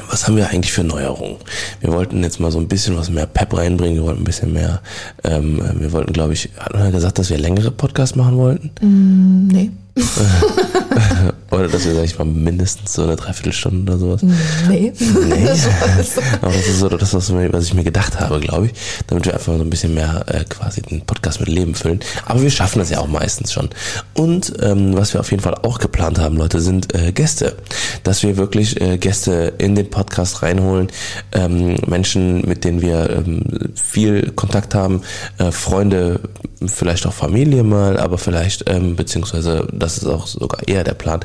[0.09, 1.37] was haben wir eigentlich für Neuerungen?
[1.79, 4.53] Wir wollten jetzt mal so ein bisschen was mehr Pep reinbringen, wir wollten ein bisschen
[4.53, 4.81] mehr,
[5.23, 9.47] ähm, wir wollten, glaube ich, hat man gesagt, dass wir längere Podcasts machen wollten?
[9.47, 9.71] Nee.
[11.51, 14.23] Oder dass wir, sag ich mal, mindestens so eine Dreiviertelstunde oder sowas.
[14.23, 14.93] Nee.
[14.99, 15.49] Nee.
[16.41, 18.73] Aber das ist so das, was ich mir gedacht habe, glaube ich,
[19.07, 21.99] damit wir einfach so ein bisschen mehr äh, quasi den Podcast mit Leben füllen.
[22.25, 23.69] Aber wir schaffen das ja auch meistens schon.
[24.13, 27.57] Und ähm, was wir auf jeden Fall auch geplant haben, Leute, sind äh, Gäste.
[28.03, 30.87] Dass wir wirklich äh, Gäste in den Podcast reinholen,
[31.33, 33.43] ähm, Menschen, mit denen wir ähm,
[33.75, 35.01] viel Kontakt haben,
[35.37, 36.21] äh, Freunde,
[36.67, 41.19] vielleicht auch Familie mal, aber vielleicht, ähm, beziehungsweise das ist auch sogar eher der Plan,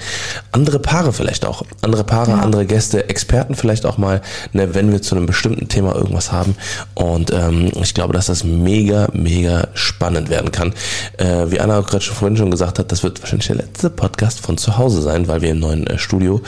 [0.53, 1.63] andere Paare vielleicht auch.
[1.83, 2.39] Andere Paare, Ja.
[2.39, 4.23] andere Gäste, Experten vielleicht auch mal,
[4.53, 6.57] ne, wenn wir zu einem bestimmten Thema irgendwas haben.
[6.95, 10.73] Und ähm, ich glaube, dass das mega, mega spannend werden kann.
[11.19, 13.91] Äh, wie Anna auch gerade schon vorhin schon gesagt hat, das wird wahrscheinlich der letzte
[13.91, 16.41] Podcast von zu Hause sein, weil wir im neuen äh, Studio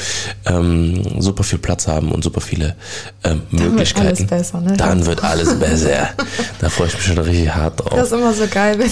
[0.47, 2.75] ähm, super viel Platz haben und super viele
[3.25, 4.07] ähm, wird Möglichkeiten.
[4.09, 4.75] alles besser, ne?
[4.77, 6.11] Dann wird alles besser.
[6.61, 7.93] da freue ich mich schon richtig hart drauf.
[7.95, 8.91] Das ist immer so geil, wenn,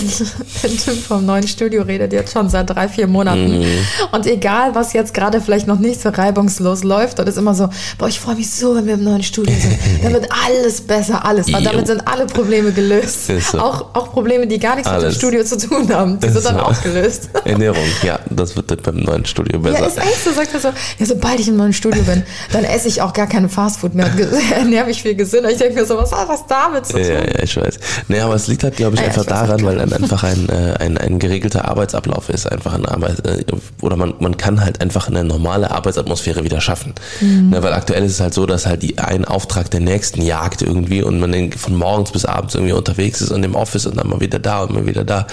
[0.62, 3.61] wenn Tim vom neuen Studio redet, jetzt schon seit drei, vier Monaten.
[3.61, 3.64] Mhm.
[4.12, 7.68] Und egal, was jetzt gerade vielleicht noch nicht so reibungslos läuft, das ist immer so,
[7.99, 9.79] boah, ich freue mich so, wenn wir im neuen Studio sind.
[10.03, 11.53] Dann wird alles besser, alles.
[11.53, 13.27] Weil damit sind alle Probleme gelöst.
[13.27, 13.59] So.
[13.59, 15.16] Auch, auch Probleme, die gar nichts mit dem Alles.
[15.16, 16.18] Studio zu tun haben.
[16.20, 16.62] Die Ist sind dann so.
[16.62, 17.31] auch gelöst.
[17.44, 19.81] Ernährung, ja, das wird dann beim neuen Studio besser.
[19.81, 20.68] Ja, ist echt so, sagt er so.
[20.99, 22.22] Ja, sobald ich im neuen Studio bin,
[22.53, 24.20] dann esse ich auch gar keine Fastfood mehr und
[24.53, 25.51] ernähre mich viel gesünder.
[25.51, 27.03] Ich denke mir so, was hat das damit zu tun?
[27.03, 27.79] Ja, ja, ich weiß.
[28.09, 30.24] Nee, aber es liegt halt, glaube ich, ja, einfach ich daran, auch weil dann einfach
[30.24, 33.44] ein, äh, ein, ein geregelter Arbeitsablauf ist, einfach eine Arbeit, äh,
[33.82, 36.94] oder man, man kann halt einfach eine normale Arbeitsatmosphäre wieder schaffen.
[37.20, 37.50] Mhm.
[37.50, 40.62] Ne, weil aktuell ist es halt so, dass halt die ein Auftrag der nächsten jagt
[40.62, 44.08] irgendwie und man von morgens bis abends irgendwie unterwegs ist und im Office und dann
[44.08, 45.26] mal wieder da und mal wieder da.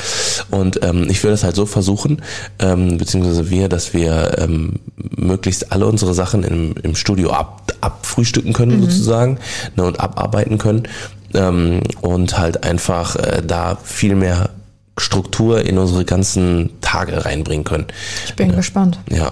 [0.51, 2.21] Und ähm, ich will das halt so versuchen,
[2.60, 4.79] ähm, beziehungsweise wir, dass wir ähm,
[5.15, 9.39] möglichst alle unsere Sachen im, im Studio ab, abfrühstücken können sozusagen
[9.75, 10.84] ne, und abarbeiten können
[11.34, 14.50] ähm, und halt einfach äh, da viel mehr
[14.97, 17.88] Struktur in unsere ganzen Tage reinbringen können.
[18.27, 18.99] Ich bin gespannt.
[19.10, 19.32] Ja.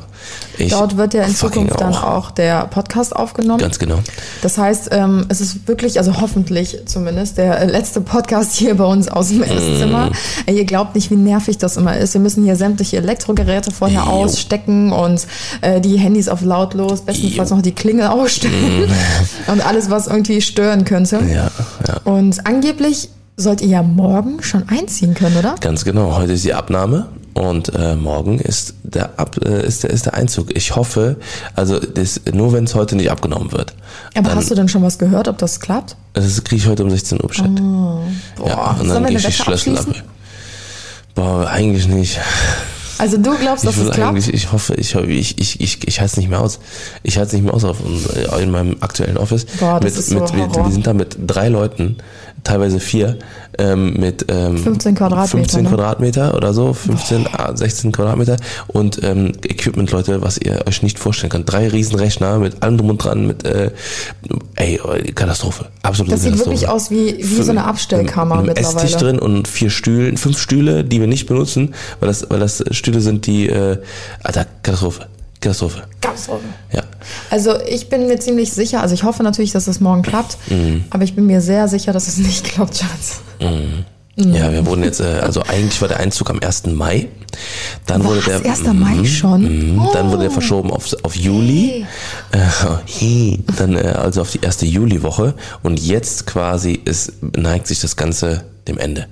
[0.58, 3.60] Ich Dort wird ja in Zukunft dann auch der Podcast aufgenommen.
[3.60, 4.00] Ganz genau.
[4.42, 9.08] Das heißt, ähm, es ist wirklich, also hoffentlich zumindest, der letzte Podcast hier bei uns
[9.08, 10.10] aus dem Esszimmer.
[10.10, 10.50] Mm.
[10.50, 12.16] Ihr glaubt nicht, wie nervig das immer ist.
[12.16, 14.10] Wir müssen hier sämtliche Elektrogeräte vorher Jo.
[14.10, 15.28] ausstecken und
[15.62, 17.56] äh, die Handys auf lautlos, bestenfalls Jo.
[17.56, 17.60] Mm.
[17.60, 18.90] noch die Klingel ausstellen
[19.48, 21.20] und alles, was irgendwie stören könnte.
[21.32, 21.52] Ja,
[21.88, 22.02] ja.
[22.04, 23.10] Und angeblich
[23.42, 25.56] sollt ihr ja morgen schon einziehen können, oder?
[25.60, 26.16] Ganz genau.
[26.16, 30.14] Heute ist die Abnahme und äh, morgen ist der, Ab, äh, ist, der, ist der
[30.14, 30.56] Einzug.
[30.56, 31.18] Ich hoffe,
[31.56, 33.74] also das, nur wenn es heute nicht abgenommen wird.
[34.16, 35.96] Aber hast du denn schon was gehört, ob das klappt?
[36.14, 37.50] Das kriege ich heute um 16 Uhr Bescheid.
[37.56, 39.86] Boah, ja, und dann wir gehe ich die Schlüssel ab.
[41.16, 42.20] Boah, eigentlich nicht.
[43.02, 44.28] Also du glaubst, dass Ich es klappt?
[44.28, 46.60] ich hoffe, ich, ich, ich, ich, ich halte es nicht mehr aus.
[47.02, 47.78] Ich halte es nicht mehr aus auf,
[48.40, 49.46] in meinem aktuellen Office.
[49.60, 50.66] Boah, das mit, ist so mit, Horror.
[50.68, 51.98] wir sind da mit drei Leuten,
[52.44, 53.18] teilweise vier,
[53.58, 55.70] ähm, mit ähm, 15 Quadratmeter, 15 ne?
[55.70, 61.00] Quadratmeter oder so, 15, ah, 16 Quadratmeter und ähm, Equipment, Leute, was ihr euch nicht
[61.00, 61.52] vorstellen könnt.
[61.52, 63.72] Drei Riesenrechner mit allem drum und dran, mit äh,
[64.56, 64.80] ey,
[65.14, 65.68] Katastrophe.
[65.84, 66.56] Absolute Das sieht Katastrophe.
[66.58, 68.86] wirklich aus wie, wie so eine Abstellkammer mit einem mittlerweile.
[68.86, 72.64] Esstisch drin und vier Stühlen, fünf Stühle, die wir nicht benutzen, weil das, weil das
[72.72, 73.78] Stühle sind, die, äh,
[74.24, 75.08] alter, Katastrophe.
[75.42, 75.84] Katastrophe.
[76.00, 76.46] Katastrophe.
[76.72, 76.84] Ja.
[77.30, 80.86] Also ich bin mir ziemlich sicher, also ich hoffe natürlich, dass es morgen klappt, Mhm.
[80.92, 83.22] aber ich bin mir sehr sicher, dass es nicht klappt, Schatz.
[83.42, 83.86] Mhm.
[84.18, 86.76] Ja, wir wurden jetzt, äh, also eigentlich war der Einzug am 1.
[86.76, 87.08] Mai.
[87.88, 88.44] Dann wurde der.
[88.44, 88.74] Was, 1.
[88.74, 89.42] Mai schon?
[89.78, 89.88] Mhm.
[89.94, 91.86] Dann wurde der verschoben auf, auf Juli.
[92.32, 92.38] Äh,
[92.86, 93.40] hey.
[93.58, 95.34] Dann äh, also auf die erste Juliwoche.
[95.64, 99.08] Und jetzt quasi ist, neigt sich das Ganze dem Ende.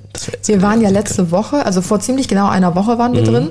[0.45, 3.49] Wir, waren ja letzte Woche, also vor ziemlich genau einer Woche waren wir drin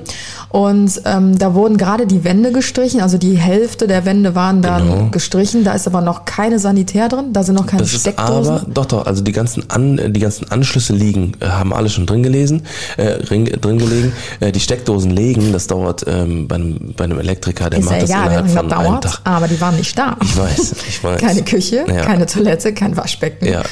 [0.49, 4.87] und ähm, da wurden gerade die Wände gestrichen, also die Hälfte der Wände waren dann
[4.89, 5.09] Genau.
[5.09, 8.53] gestrichen, da ist aber noch keine Sanitär drin, da sind noch keine Das Steckdosen.
[8.55, 12.05] aber, doch, doch, also die ganzen, An, die ganzen Anschlüsse liegen, äh, haben alle schon
[12.05, 12.63] drin gelesen,
[12.97, 14.13] äh, drin, drin gelegen.
[14.39, 17.91] Äh, die Steckdosen legen, das dauert ähm, bei, einem, bei einem Elektriker, der ist ja
[17.91, 19.21] macht das egal, innerhalb von lange einem dauert, Tag.
[19.25, 20.15] aber die waren nicht da.
[20.21, 21.19] Ich weiß, ich weiß.
[21.19, 22.05] Keine Küche, Ja.
[22.05, 23.63] keine Toilette, kein Waschbecken, Ja.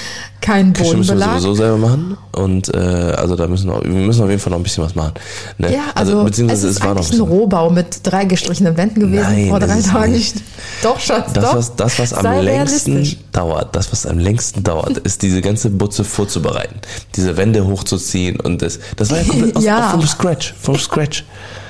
[0.41, 1.41] Kein Küche müssen wir Bodenbelag.
[1.41, 4.60] sowieso selber machen und äh, also da müssen wir, wir müssen auf jeden Fall noch
[4.60, 5.13] ein bisschen was machen.
[5.58, 5.73] Ne?
[5.73, 8.78] Ja, also, beziehungsweise es ist es war noch ein ein bisschen, Rohbau mit drei gestrichenen
[8.78, 10.12] Wänden gewesen Nein, vor drei Tagen.
[10.12, 10.36] nicht.
[10.84, 11.56] Doch, Schatz, das doch.
[11.56, 13.17] was, das, was am Sei längsten realistisch.
[13.32, 16.76] dauert, das, was am längsten dauert, ist diese ganze Butze vorzubereiten.
[17.15, 19.89] Diese Wände hochzuziehen und das, das war ja komplett aus, Ja.
[19.89, 21.23] vom Scratch, vom Scratch.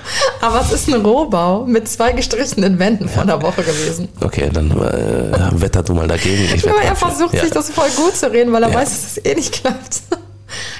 [0.42, 4.10] Aber es ist ein Rohbau mit zwei gestrichenen Wänden vor einer Woche gewesen.
[4.22, 6.44] Okay, dann äh, wetter du mal dagegen.
[6.56, 7.42] Ich Aber er versucht ja.
[7.42, 8.76] sich das voll gut zu reden, weil er Ja.
[8.76, 10.02] weiß, dass es eh nicht klappt.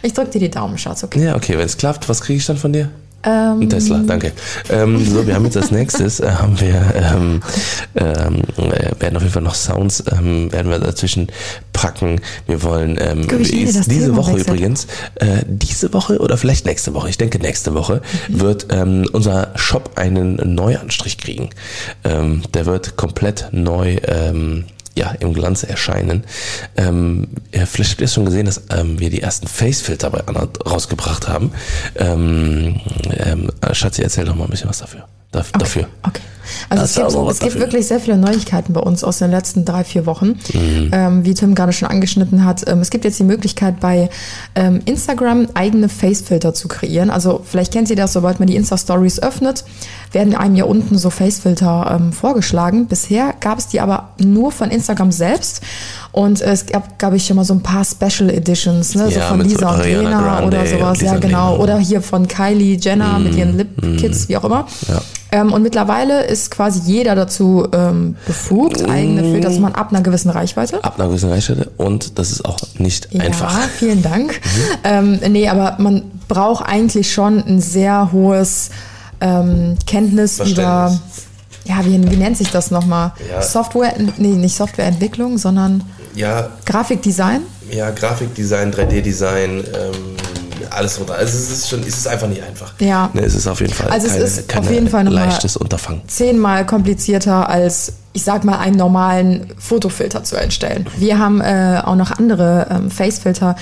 [0.02, 1.24] Ich drück dir die Daumen, Schatz, okay?
[1.26, 2.90] Ja, okay, wenn es klappt, was kriege ich dann von dir?
[3.28, 4.32] Ähm, Ein Tesla, danke.
[4.70, 7.42] Ähm, so, wir haben jetzt als nächstes, äh, haben wir, ähm,
[7.96, 11.28] ähm, äh, werden auf jeden Fall noch Sounds, ähm, werden wir dazwischen
[11.74, 12.22] packen.
[12.48, 14.48] Wir wollen, ähm, Guck, ist diese Thema Woche wechselt.
[14.48, 18.40] übrigens, äh, diese Woche oder vielleicht nächste Woche, ich denke nächste Woche, Mhm.
[18.40, 21.50] wird ähm, unser Shop einen Neuanstrich kriegen.
[22.06, 24.64] Ähm, der wird komplett neu, ähm,
[24.98, 26.24] ja, im Glanz erscheinen.
[26.76, 31.28] Ähm, vielleicht habt ihr schon gesehen, dass ähm, wir die ersten Facefilter bei Anna rausgebracht
[31.28, 31.52] haben.
[31.96, 32.82] Ähm,
[33.12, 35.08] ähm, Schatzi, erzähl doch mal ein bisschen was dafür.
[35.32, 35.88] Da, Dafür.
[36.04, 36.22] Okay.
[36.70, 39.66] Also Das es gibt, es gibt wirklich sehr viele Neuigkeiten bei uns aus den letzten
[39.66, 40.40] drei, vier Wochen.
[40.54, 40.90] Mhm.
[40.92, 44.10] Ähm, wie Tim gerade schon angeschnitten hat, ähm, es gibt jetzt die Möglichkeit bei
[44.56, 47.10] ähm, Instagram eigene Facefilter zu kreieren.
[47.10, 49.66] Also vielleicht kennt ihr das, sobald man die Insta-Stories öffnet,
[50.12, 52.88] werden einem hier unten so Facefilter ähm, vorgeschlagen.
[52.88, 55.62] Bisher gab es die aber nur von Instagram selbst.
[56.12, 59.12] Und es gab, glaube ich, schon mal so ein paar Special Editions, ne?
[59.12, 61.02] so Ja, von so Lisa und Lena oder sowas.
[61.02, 61.58] Ja, genau.
[61.58, 64.66] Oder hier von Kylie Jenner mit ihren Lip Kits, wie auch immer.
[64.88, 65.02] Ja.
[65.32, 70.02] Ähm, und mittlerweile ist quasi jeder dazu ähm, befugt, eigene Filter zu machen ab einer
[70.02, 70.82] gewissen Reichweite.
[70.84, 73.52] Ab einer gewissen Reichweite und das ist auch nicht einfach.
[73.54, 74.40] Ja, vielen Dank.
[74.86, 78.70] Ähm, nee, aber man braucht eigentlich schon ein sehr hohes
[79.20, 80.98] ähm, Kenntnis über,
[81.66, 83.12] ja, wie, wie nennt sich das nochmal?
[83.30, 83.42] Ja.
[83.42, 85.84] Software, nee, nicht Softwareentwicklung, sondern
[86.16, 87.42] Ja, Grafikdesign.
[87.72, 90.16] ja, Grafikdesign, 3D-Design, ähm,
[90.74, 91.16] alles runter.
[91.16, 92.74] Also es ist schon, es ist einfach nicht einfach.
[92.80, 93.10] Ja.
[93.14, 96.02] Ne, es ist auf jeden Fall Also es keine, ist auf jeden Fall leichtes Unterfangen.
[96.08, 100.88] zehnmal komplizierter als, ich sag mal, einen normalen Fotofilter zu erstellen.
[100.98, 103.56] Wir haben äh, auch noch andere ähm, Facefilter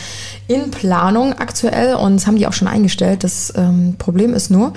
[0.47, 3.23] in Planung aktuell und haben die auch schon eingestellt.
[3.23, 4.73] Das ähm, Problem ist nur,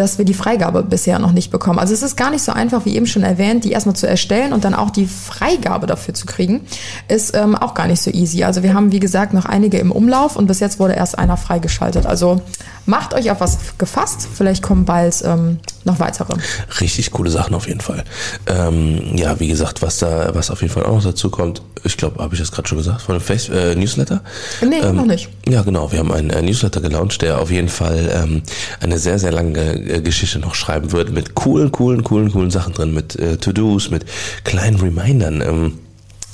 [0.00, 1.78] dass wir die Freigabe bisher noch nicht bekommen.
[1.78, 4.54] Also es ist gar nicht so einfach, wie eben schon erwähnt, die erstmal zu erstellen
[4.54, 6.62] und dann auch die Freigabe dafür zu kriegen,
[7.08, 8.42] ist ähm, auch gar nicht so easy.
[8.44, 11.36] Also wir haben, wie gesagt, noch einige im Umlauf und bis jetzt wurde erst einer
[11.36, 12.06] freigeschaltet.
[12.06, 12.40] Also
[12.90, 14.28] macht euch auf was gefasst.
[14.34, 16.34] Vielleicht kommen bald ähm, noch weitere.
[16.80, 18.04] Richtig coole Sachen auf jeden Fall.
[18.46, 21.96] Ähm, ja, wie gesagt, was da, was auf jeden Fall auch noch dazu kommt, ich
[21.96, 24.20] glaube, habe ich das gerade schon gesagt, von dem Face äh, Newsletter.
[24.60, 25.28] Nee, noch nicht.
[25.48, 25.90] Ja, genau.
[25.92, 28.42] Wir haben einen äh, Newsletter gelauncht, der auf jeden Fall ähm,
[28.80, 32.74] eine sehr, sehr lange äh, Geschichte noch schreiben wird mit coolen, coolen, coolen, coolen Sachen
[32.74, 34.04] drin, mit äh, To-Dos, mit
[34.44, 35.40] kleinen Remindern.
[35.40, 35.78] Ähm,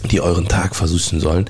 [0.04, 1.46] die euren Tag versüßen sollen.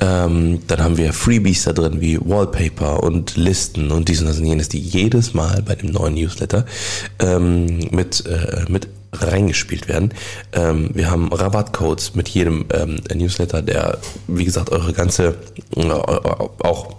[0.00, 4.38] Ähm, dann haben wir Freebies da drin wie Wallpaper und Listen und dies und das
[4.38, 6.66] und jenes, die jedes Mal bei dem neuen Newsletter
[7.18, 10.12] ähm, mit, äh, mit reingespielt werden.
[10.52, 15.36] Ähm, wir haben Rabattcodes mit jedem ähm, Newsletter, der, wie gesagt, eure ganze,
[15.74, 16.94] äh, auch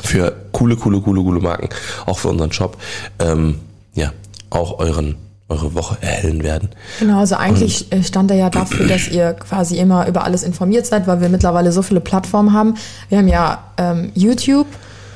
[0.00, 1.68] für coole, coole, coole, coole Marken,
[2.04, 2.76] auch für unseren Shop,
[3.18, 3.60] ähm,
[3.94, 4.12] ja,
[4.50, 5.16] auch euren,
[5.48, 6.70] eure Woche erhellen werden.
[6.98, 10.86] Genau, also eigentlich äh, stand er ja dafür, dass ihr quasi immer über alles informiert
[10.86, 12.74] seid, weil wir mittlerweile so viele Plattformen haben.
[13.08, 14.66] Wir haben ja ähm, YouTube,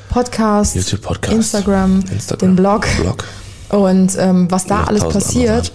[0.08, 2.86] Podcast, YouTube, Podcast, Instagram, Instagram, den Blog.
[3.00, 3.24] Blog.
[3.70, 5.72] Und ähm, was da alles passiert,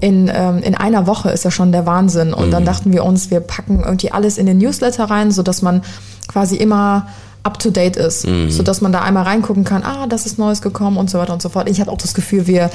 [0.00, 2.34] in, ähm, in einer Woche ist ja schon der Wahnsinn.
[2.34, 2.50] Und Mhm.
[2.50, 5.82] dann dachten wir uns, wir packen irgendwie alles in den Newsletter rein, sodass man
[6.28, 7.08] quasi immer
[7.42, 8.50] up to date ist, Mhm.
[8.50, 11.40] sodass man da einmal reingucken kann, ah, das ist Neues gekommen und so weiter und
[11.40, 11.68] so fort.
[11.70, 12.70] Ich habe auch das Gefühl, wir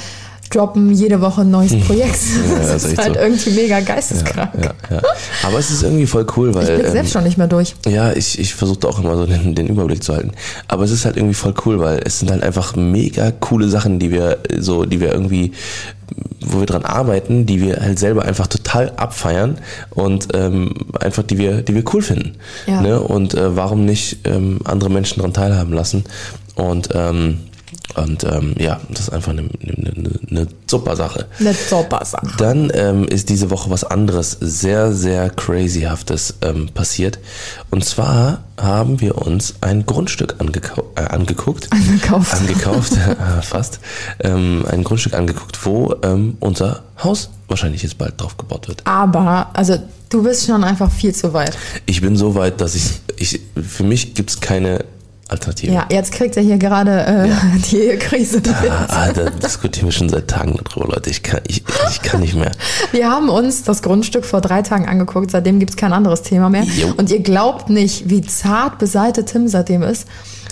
[0.50, 2.18] droppen jede Woche ein neues Projekt.
[2.48, 3.20] Ja, das, das ist halt so.
[3.20, 4.50] irgendwie mega geisteskrank.
[4.62, 5.02] Ja, ja.
[5.42, 6.80] Aber es ist irgendwie voll cool, weil.
[6.80, 7.74] Ich ähm, selbst schon nicht mehr durch.
[7.86, 10.32] Ja, ich, ich versuche auch immer so den, den Überblick zu halten.
[10.68, 13.98] Aber es ist halt irgendwie voll cool, weil es sind halt einfach mega coole Sachen,
[13.98, 15.52] die wir so, die wir irgendwie,
[16.40, 19.58] wo wir dran arbeiten, die wir halt selber einfach total abfeiern
[19.90, 22.36] und ähm, einfach die wir, die wir cool finden.
[22.66, 23.00] Ne?
[23.00, 26.04] Und äh, warum nicht ähm, andere Menschen daran teilhaben lassen?
[26.54, 27.38] Und ähm,
[27.96, 31.26] und ähm, ja, das ist einfach eine, eine, eine, super Sache.
[31.38, 32.26] Eine super Sache.
[32.38, 37.20] Dann ähm, ist diese Woche was anderes sehr, sehr crazyhaftes ähm, passiert.
[37.70, 41.68] Und zwar haben wir uns ein Grundstück äh, angeguckt.
[41.72, 42.34] Angekauft.
[42.40, 43.78] Angekauft, äh, fast.
[44.20, 48.82] Ähm, ein Grundstück angeguckt, wo ähm, unser Haus wahrscheinlich jetzt bald drauf gebaut wird.
[48.86, 51.56] Aber, also du bist schon einfach viel zu weit.
[51.86, 54.84] Ich bin so weit, dass ich, ich für mich gibt's keine
[55.28, 55.72] Alternative.
[55.72, 57.28] Ja, jetzt kriegt er hier gerade äh,
[57.70, 58.48] die Krise mit.
[58.70, 61.10] Ah, ah, da diskutieren wir schon seit Tagen darüber, Leute.
[61.10, 62.52] Ich kann, ich, ich kann nicht mehr.
[62.92, 66.50] Wir haben uns das Grundstück vor drei Tagen angeguckt, seitdem gibt es kein anderes Thema
[66.50, 66.64] mehr.
[66.64, 66.92] Jo.
[66.96, 70.06] Und ihr glaubt nicht, wie zart beseitet Tim seitdem ist.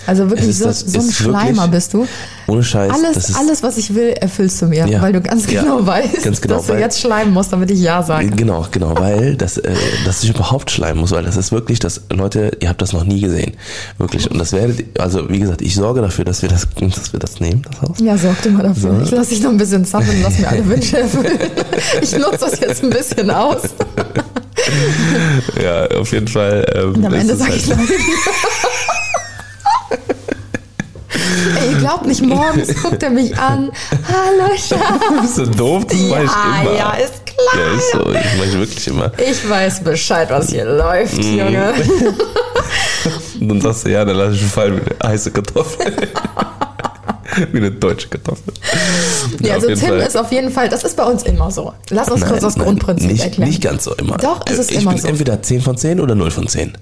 [0.05, 2.05] Also wirklich so, das- so ein ist wirklich- Schleimer bist du.
[2.47, 2.91] Ohne Scheiß.
[2.93, 5.01] Alles, ist, alles, was ich will, erfüllst du mir, Ja.
[5.01, 7.71] weil du ganz Ja, genau weißt, ganz genau, dass du weil- jetzt schleimen musst, damit
[7.71, 8.27] ich Ja sage.
[8.31, 9.73] Genau, genau, weil das, äh,
[10.05, 13.05] dass ich überhaupt schleimen muss, weil das ist wirklich, das, Leute, ihr habt das noch
[13.05, 13.53] nie gesehen.
[13.97, 14.29] Wirklich.
[14.29, 17.39] Und das werdet, also wie gesagt, ich sorge dafür, dass wir das, dass wir das
[17.39, 17.97] nehmen, das Haus.
[18.01, 18.95] Ja, sorg du mal dafür.
[18.97, 19.01] So.
[19.03, 21.39] Ich lasse dich noch ein bisschen zappeln und lass mir alle Wünsche erfüllen.
[22.01, 23.61] Ich nutze das jetzt ein bisschen aus.
[25.63, 26.65] Ja, auf jeden Fall.
[26.75, 27.79] Ähm, Und am Ende sage halt- ich nein.
[31.59, 33.71] Ey, ihr glaubt nicht, morgens guckt er mich an.
[34.07, 35.01] Hallo, Schatz.
[35.21, 35.85] Bist du doof?
[35.87, 36.17] Das ich Ja,
[36.61, 36.73] immer.
[36.77, 37.65] ja, ist klar.
[37.65, 37.99] Ja, ist so.
[38.11, 39.11] Ich mache ich wirklich immer.
[39.17, 41.37] Ich weiß Bescheid, was hier läuft, Mhm.
[41.39, 41.73] Junge.
[43.39, 45.93] Und dann sagst du, ja, dann lass ich fallen wie eine heiße Kartoffel.
[47.51, 48.53] wie eine deutsche Kartoffel.
[49.41, 49.99] Ja, also auf jeden Tim Fall.
[50.07, 51.73] ist auf jeden Fall, das ist bei uns immer so.
[51.89, 53.49] Lass uns kurz das Grundprinzip nicht, erklären.
[53.49, 54.17] Nicht ganz so immer.
[54.17, 55.07] Doch, es ist ich immer bin so.
[55.07, 56.73] entweder 10 von 10 oder 0 von 10.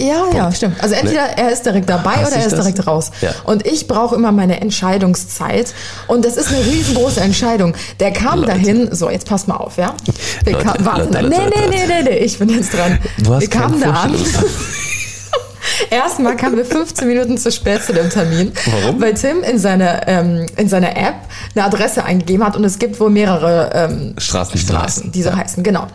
[0.00, 0.82] Ja, ja, stimmt.
[0.82, 2.60] Also entweder er ist direkt dabei Hasse oder er ist das?
[2.60, 3.12] direkt raus.
[3.20, 3.30] Ja.
[3.44, 5.72] Und ich brauche immer meine Entscheidungszeit.
[6.08, 7.76] Und das ist eine riesengroße Entscheidung.
[8.00, 8.52] Der kam Leute.
[8.52, 9.94] dahin, so, jetzt passt mal auf, ja?
[10.42, 12.98] Wir Leute, kam, warte, Leute, nee, nee, nee, nee, nee, ich bin jetzt dran.
[13.18, 14.14] Du hast wir kamen da an.
[15.90, 18.52] Erstmal kamen wir 15 Minuten zu spät zu dem Termin.
[18.66, 19.00] Warum?
[19.00, 21.14] Weil Tim in seiner ähm, in seiner App
[21.54, 25.62] eine Adresse eingegeben hat und es gibt wohl mehrere ähm, Straßen, Straßen, die so heißen,
[25.62, 25.86] genau.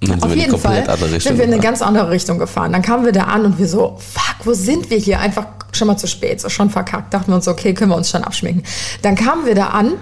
[0.00, 2.72] Dann sind Auf jeden Fall sind wir in eine ganz andere Richtung gefahren.
[2.72, 5.20] Dann kamen wir da an und wir so, fuck, wo sind wir hier?
[5.20, 7.12] Einfach schon mal zu spät, so schon verkackt.
[7.12, 8.64] Dachten wir uns, okay, können wir uns schon abschminken.
[9.02, 9.92] Dann kamen wir da an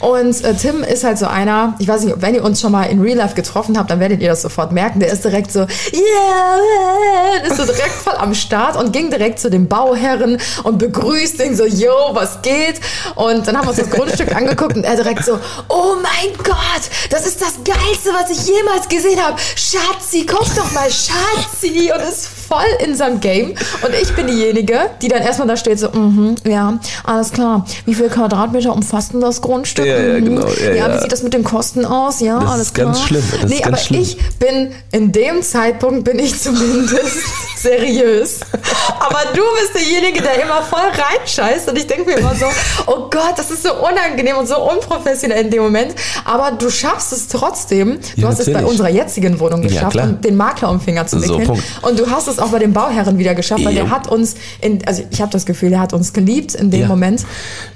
[0.00, 2.84] und äh, Tim ist halt so einer, ich weiß nicht, wenn ihr uns schon mal
[2.84, 5.00] in Real Life getroffen habt, dann werdet ihr das sofort merken.
[5.00, 9.50] Der ist direkt so, yeah, ist so direkt voll am Start und ging direkt zu
[9.50, 12.80] dem Bauherren und begrüßt ihn so, yo, was geht?
[13.14, 16.82] Und dann haben wir uns das Grundstück angeguckt und er direkt so, oh mein Gott,
[17.10, 19.36] das ist das Geilste, was ich jemals gesehen habe.
[19.54, 21.92] Schatzi, guck doch mal, Schatzi.
[21.94, 23.50] Und ist voll in seinem Game.
[23.50, 27.64] Und ich bin diejenige, die dann erstmal da steht, so, mhm, ja, alles klar.
[27.86, 29.86] Wie viel Quadratmeter umfasst denn das Grundstück?
[29.86, 30.24] Ja, ja, Mhm.
[30.24, 30.94] genau, ja, ja.
[30.94, 32.20] wie sieht das mit den Kosten aus?
[32.20, 32.86] Ja, Das ist alles klar.
[32.86, 34.00] ganz schlimm, das ist nee, ganz aber schlimm.
[34.02, 37.18] ich bin, in dem Zeitpunkt bin ich zumindest
[37.56, 38.40] seriös.
[38.98, 41.68] Aber du bist derjenige, der immer voll reinscheißt.
[41.68, 42.46] Und ich denke mir immer so,
[42.86, 45.94] oh Gott, das ist so unangenehm und so unprofessionell in dem Moment.
[46.24, 47.98] Aber du schaffst es trotzdem.
[48.16, 48.70] Du Ja, hast es bei natürlich.
[48.70, 50.06] unserer jetzigen Wohnung geschafft, klar.
[50.08, 51.46] den Makler um Finger zu So, wickeln.
[51.48, 51.64] Punkt.
[51.82, 53.82] und du hast es auch bei dem Bauherren wieder geschafft, weil Jo.
[53.82, 56.80] der hat uns, in, also ich habe das Gefühl, der hat uns geliebt in dem
[56.82, 56.88] Ja.
[56.88, 57.24] Moment.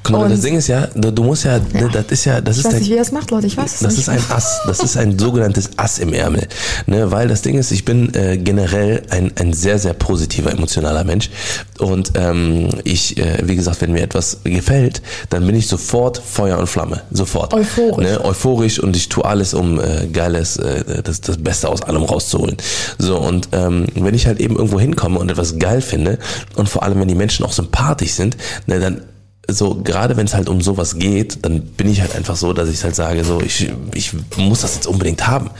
[0.02, 2.56] Guck mal, das Ding ist ja, du, du musst ja, ne, das ist ja, das
[2.56, 3.46] ich ist weiß der, nicht, wie er es macht, Leute.
[3.46, 4.00] Ich weiß es Das nicht.
[4.00, 6.46] ist ein Ass, das ist ein sogenanntes Ass im Ärmel.
[6.86, 11.04] Ne, weil das Ding ist, ich bin äh, generell ein, ein sehr, sehr positiver, emotionaler
[11.04, 11.30] Mensch.
[11.78, 16.58] Und ähm, ich, äh, wie gesagt, wenn mir etwas gefällt, dann bin ich sofort Feuer
[16.58, 17.02] und Flamme.
[17.10, 17.54] Sofort.
[17.54, 18.04] Euphorisch.
[18.04, 22.02] Ne, euphorisch und ich tue alles, um äh, geiles, äh, das, das Beste aus allem
[22.02, 22.56] rauszuholen.
[22.98, 26.18] So, und ähm, wenn ich halt eben irgendwo hinkomme und etwas geil finde,
[26.56, 28.36] und vor allem, wenn die Menschen auch sympathisch sind,
[28.66, 29.02] ne, dann
[29.48, 32.68] so gerade wenn es halt um sowas geht, dann bin ich halt einfach so, dass
[32.68, 35.50] ich halt sage, so ich, ich muss das jetzt unbedingt haben.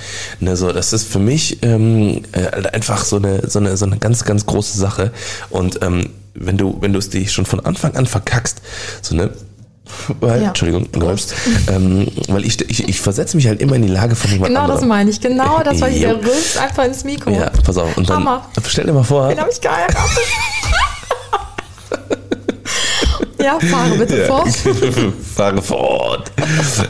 [0.41, 3.99] Ne, so das ist für mich ähm, äh, einfach so eine so eine so eine
[3.99, 5.13] ganz ganz große Sache
[5.51, 8.63] und ähm, wenn du wenn du es dich schon von Anfang an verkackst,
[9.03, 9.31] so ne
[10.21, 10.49] weil, Ja.
[10.49, 11.35] Entschuldigung, Prost.
[11.69, 14.63] Ähm, weil ich, ich, ich versetze mich halt immer in die Lage von jemand Genau
[14.63, 14.89] das anderem.
[14.89, 15.21] meine ich.
[15.21, 17.31] Genau das, weil ich der rülpst einfach ins Mikro.
[17.31, 17.97] Ja, pass auf.
[17.97, 18.47] Und dann Hammer.
[18.67, 19.99] stell dir mal vor, Den habe ich geheiratet.
[23.43, 24.27] ja, fahre bitte Ja.
[24.27, 24.49] fort.
[25.35, 26.33] Frage fort.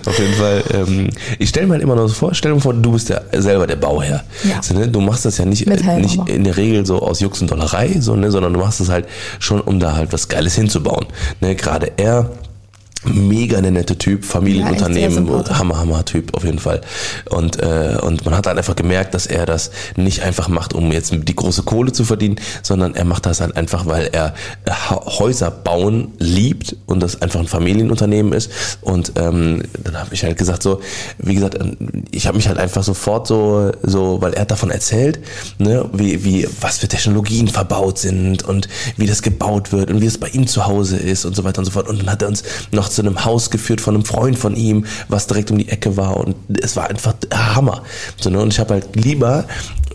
[0.07, 0.62] Auf jeden Fall.
[0.72, 3.09] Ähm, ich stelle mir halt immer nur so vor, stell dir mal vor, du bist
[3.09, 4.22] ja selber der Bauherr.
[4.44, 4.62] Ja.
[4.62, 4.87] So, ne?
[4.88, 8.14] Du machst das ja nicht, nicht in der Regel so aus Jux und Dollerei, so,
[8.14, 8.30] ne?
[8.30, 9.07] sondern du machst es halt
[9.40, 11.07] schon, um da halt was Geiles hinzubauen.
[11.40, 11.54] Ne?
[11.57, 12.30] Gerade er
[13.04, 16.80] mega der nette Typ, Familienunternehmen, Ja, Hammer, Hammer Typ auf jeden Fall.
[17.30, 20.92] Und, äh, und man hat halt einfach gemerkt, dass er das nicht einfach macht, um
[20.92, 24.34] jetzt die große Kohle zu verdienen, sondern er macht das halt einfach, weil er
[24.90, 28.50] Häuser bauen liebt und das einfach ein Familienunternehmen ist.
[28.81, 30.81] Und ähm, dann habe ich halt gesagt, so,
[31.18, 31.76] wie gesagt, ähm,
[32.10, 35.20] ich habe mich halt einfach sofort so, so, weil er hat davon erzählt,
[35.58, 40.06] ne, wie, wie, was für Technologien verbaut sind und wie das gebaut wird und wie
[40.06, 41.88] es bei ihm zu Hause ist und so weiter und so fort.
[41.88, 44.86] Und dann hat er uns noch zu einem Haus geführt von einem Freund von ihm,
[45.08, 47.82] was direkt um die Ecke war und es war einfach Hammer.
[48.20, 48.40] So, ne?
[48.40, 49.46] Und ich habe halt lieber,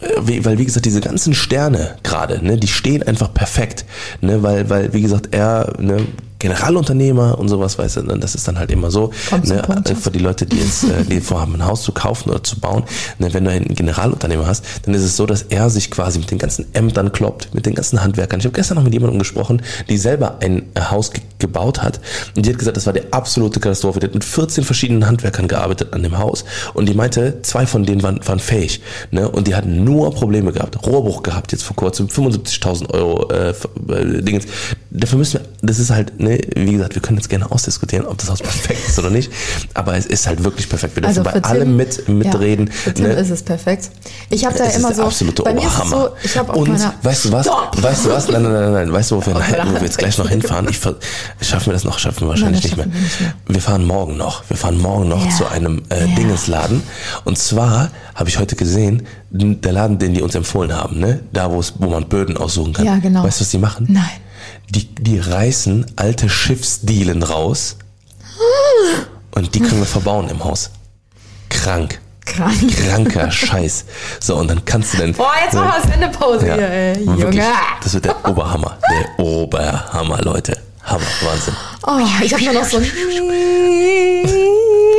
[0.01, 3.85] äh, weil wie gesagt, diese ganzen Sterne gerade, ne, die stehen einfach perfekt,
[4.21, 6.05] ne, weil, weil wie gesagt, er, ne,
[6.39, 9.11] Generalunternehmer und sowas, weißt du, das ist dann halt immer so,
[9.43, 9.61] ne,
[10.01, 12.83] für die Leute, die jetzt äh, die vorhaben, ein Haus zu kaufen oder zu bauen,
[13.17, 16.31] ne, wenn du einen Generalunternehmer hast, dann ist es so, dass er sich quasi mit
[16.31, 18.39] den ganzen Ämtern kloppt, mit den ganzen Handwerkern.
[18.39, 22.01] Ich habe gestern noch mit jemandem gesprochen, die selber ein äh, Haus ge gebaut hat
[22.35, 24.01] und die hat gesagt, das war die absolute Katastrophe.
[24.01, 27.85] Die hat mit 14 verschiedenen Handwerkern gearbeitet an dem Haus und die meinte, zwei von
[27.85, 28.81] denen waren, waren fähig
[29.11, 30.85] ne, und die hatten nur Probleme gehabt.
[30.85, 34.47] Rohrbruch gehabt jetzt vor kurzem, 75.000 Euro äh, äh, Dingens.
[34.91, 38.17] Dafür müssen wir, das ist halt, ne, wie gesagt, wir können jetzt gerne ausdiskutieren, ob
[38.17, 39.31] das Haus perfekt ist oder nicht,
[39.73, 40.95] aber es ist halt wirklich perfekt.
[40.95, 42.67] Wir dürfen Also bei Tim, allem mit, mitreden.
[42.67, 43.13] Ja, für Tim ne?
[43.13, 43.89] ist es perfekt.
[44.29, 46.37] Ich habe da Es immer ist der so, absolute bei mir ist es so, ich
[46.37, 47.45] habe auf Und meiner weißt du was?
[47.45, 47.81] Stopp!
[47.83, 48.27] Weißt du was?
[48.29, 48.91] Nein, nein, nein, nein.
[48.93, 50.67] Weißt du, wo wir, Auf meiner wo wir jetzt gleich noch hinfahren?
[50.69, 50.77] Ich
[51.47, 51.97] schaffen wir das noch?
[51.99, 52.85] Schaffen wir wahrscheinlich Nein, das nicht, mehr.
[52.85, 53.55] schaffen wir nicht mehr.
[53.55, 54.43] Wir fahren morgen noch.
[54.49, 55.31] Wir fahren morgen noch Ja.
[55.31, 56.15] zu einem äh, Ja.
[56.15, 56.83] Dingesladen.
[57.25, 61.19] Und zwar habe ich heute gesehen, der Laden, den die uns empfohlen haben, ne?
[61.33, 62.85] Da, wo man Böden aussuchen kann.
[62.85, 63.23] Ja, genau.
[63.23, 63.87] Weißt du, was die machen?
[63.89, 64.03] Nein.
[64.69, 67.77] Die, die reißen alte Schiffsdielen raus
[69.31, 70.69] und die können wir verbauen im Haus.
[71.49, 71.99] Krank.
[72.25, 72.55] Krank.
[72.75, 73.85] Kranker Scheiß.
[74.19, 75.13] So, und dann kannst du dann.
[75.13, 77.07] Boah, jetzt machen wir Sendepause Ja, hier, ey.
[77.07, 77.43] wirklich, Junge.
[77.83, 78.77] das wird der Oberhammer.
[78.91, 80.55] Der Oberhammer, Leute.
[80.83, 81.55] Hammer, Wahnsinn.
[81.87, 82.79] Oh, ich habe nur noch so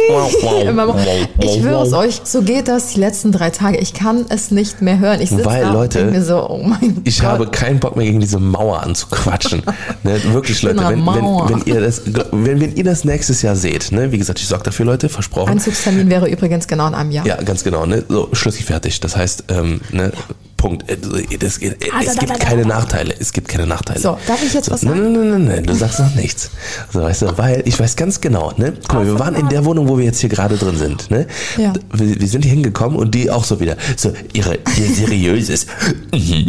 [1.43, 3.79] Ich schwöre es euch, so geht das die letzten drei Tage.
[3.79, 5.21] Ich kann es nicht mehr hören.
[5.21, 7.29] Ich sitze Weil, da Leute, und mir so, oh mein Ich Gott.
[7.29, 9.63] habe keinen Bock mehr gegen diese Mauer anzuquatschen.
[10.03, 13.93] ne, wirklich, Leute, wenn, wenn, wenn, ihr das, wenn, wenn ihr das nächstes Jahr seht,
[13.93, 15.51] ne, wie gesagt, ich sorge dafür, Leute, versprochen.
[15.51, 17.27] Einzugstermin wäre übrigens genau in einem Jahr.
[17.27, 18.05] Ja, ganz genau, ne?
[18.09, 19.01] So, Schlüssel fertig.
[19.01, 20.13] Das heißt, ähm, ne,
[20.61, 20.89] Punkt.
[20.91, 20.97] Äh,
[21.39, 23.15] Das, äh, es gibt keine Nachteile.
[23.19, 23.99] Es gibt keine Nachteile.
[23.99, 25.01] So, darf ich jetzt was sagen?
[25.01, 26.51] nein, nein, nein, nein, du sagst noch nichts.
[26.93, 28.75] So, weißt du, weil ich weiß ganz genau, ne?
[28.87, 31.27] Guck mal, wir waren in der Wohnung, wo wir jetzt hier gerade drin sind, ne?
[31.57, 31.73] Ja.
[31.95, 33.77] Wir, wir sind hier hingekommen und die auch so wieder.
[33.97, 35.67] So, ihre, ihr seriöses.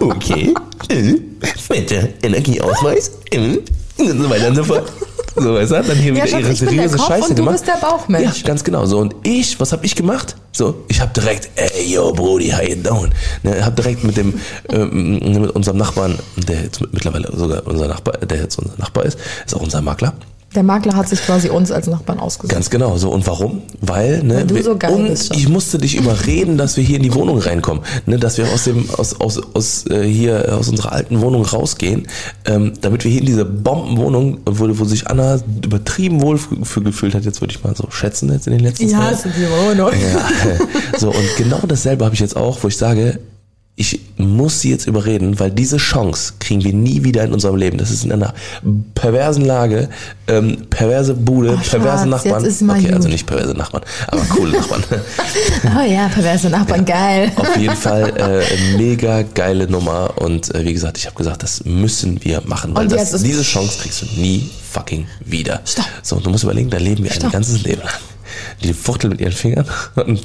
[0.00, 0.54] Okay.
[1.68, 3.10] Bitte, Energieausweis.
[3.98, 4.92] Und so weiter und so fort.
[5.40, 7.22] So, weißt du, dann hier Ja, wieder Schatz, ihre ich bin der seriöse Kopf Scheiße
[7.28, 7.52] und du gemacht.
[7.54, 8.40] bist der Bauchmensch.
[8.42, 8.86] Ja, ganz genau.
[8.86, 10.36] So, und ich, was habe ich gemacht?
[10.52, 13.10] So, ich habe direkt, ey, yo, Brody, how you doing?
[13.42, 14.34] Ne, hab direkt mit dem,
[14.70, 19.18] ähm, mit unserem Nachbarn, der jetzt mittlerweile sogar unser Nachbar, der jetzt unser Nachbar ist,
[19.46, 20.14] ist auch unser Makler.
[20.54, 22.54] Der Makler hat sich quasi uns als Nachbarn ausgesucht.
[22.54, 22.96] Ganz genau.
[22.96, 23.60] So, und warum?
[23.82, 25.36] Weil, ne, Weil du so geil und bist schon.
[25.36, 27.82] ich musste dich überreden, dass wir hier in die Wohnung reinkommen.
[28.06, 32.06] Ne, dass wir aus dem, aus, aus, aus, äh, hier, aus unserer alten Wohnung rausgehen,
[32.46, 37.14] ähm, damit wir hier in diese Bombenwohnung, wo, wo sich Anna übertrieben wohl für, gefühlt
[37.14, 39.42] hat, jetzt würde ich mal so schätzen, jetzt in den letzten Ich zwei hasse die
[39.42, 39.92] Wohnung.
[39.92, 40.66] ja.
[40.98, 43.20] So, und genau dasselbe habe ich jetzt auch, wo ich sage,
[43.80, 47.78] ich muss sie jetzt überreden, weil diese Chance kriegen wir nie wieder in unserem Leben.
[47.78, 48.34] Das ist in einer
[48.96, 49.88] perversen Lage,
[50.26, 52.44] ähm, perverse Bude, Oh, perverse Schatz, Nachbarn.
[52.44, 53.12] okay, also gut.
[53.12, 54.82] nicht perverse Nachbarn, aber coole Nachbarn.
[55.78, 57.30] Oh ja, perverse Nachbarn, geil.
[57.36, 61.64] Auf jeden Fall äh, mega geile Nummer und äh, wie gesagt, ich habe gesagt, das
[61.64, 65.60] müssen wir machen, weil das, diese Chance kriegst du nie fucking wieder.
[65.64, 65.86] Stopp.
[66.02, 67.30] So, und du musst überlegen, da leben wir ein Stopp.
[67.32, 67.92] ganzes Leben lang.
[68.64, 70.20] Die fuchteln mit ihren Fingern und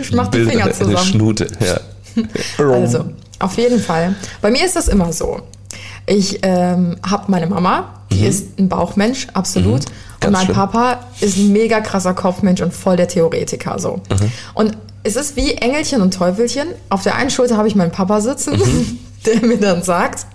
[0.00, 0.96] Ich mach die Finger eine zusammen.
[0.98, 1.46] Schnute.
[1.60, 1.78] Ja.
[2.58, 3.04] Also,
[3.38, 4.14] auf jeden Fall.
[4.40, 5.40] Bei mir ist das immer so.
[6.06, 9.84] Ich ähm, habe meine Mama, die ist ein Bauchmensch, absolut.
[9.84, 10.20] Und Mhm.
[10.20, 10.56] Ganz mein schlimm.
[10.56, 14.00] Papa ist ein mega krasser Kopfmensch und voll der Theoretiker so.
[14.10, 14.32] Mhm.
[14.54, 16.66] Und es ist wie Engelchen und Teufelchen.
[16.88, 18.98] Auf der einen Schulter habe ich meinen Papa sitzen, Mhm.
[19.26, 20.26] der mir dann sagt,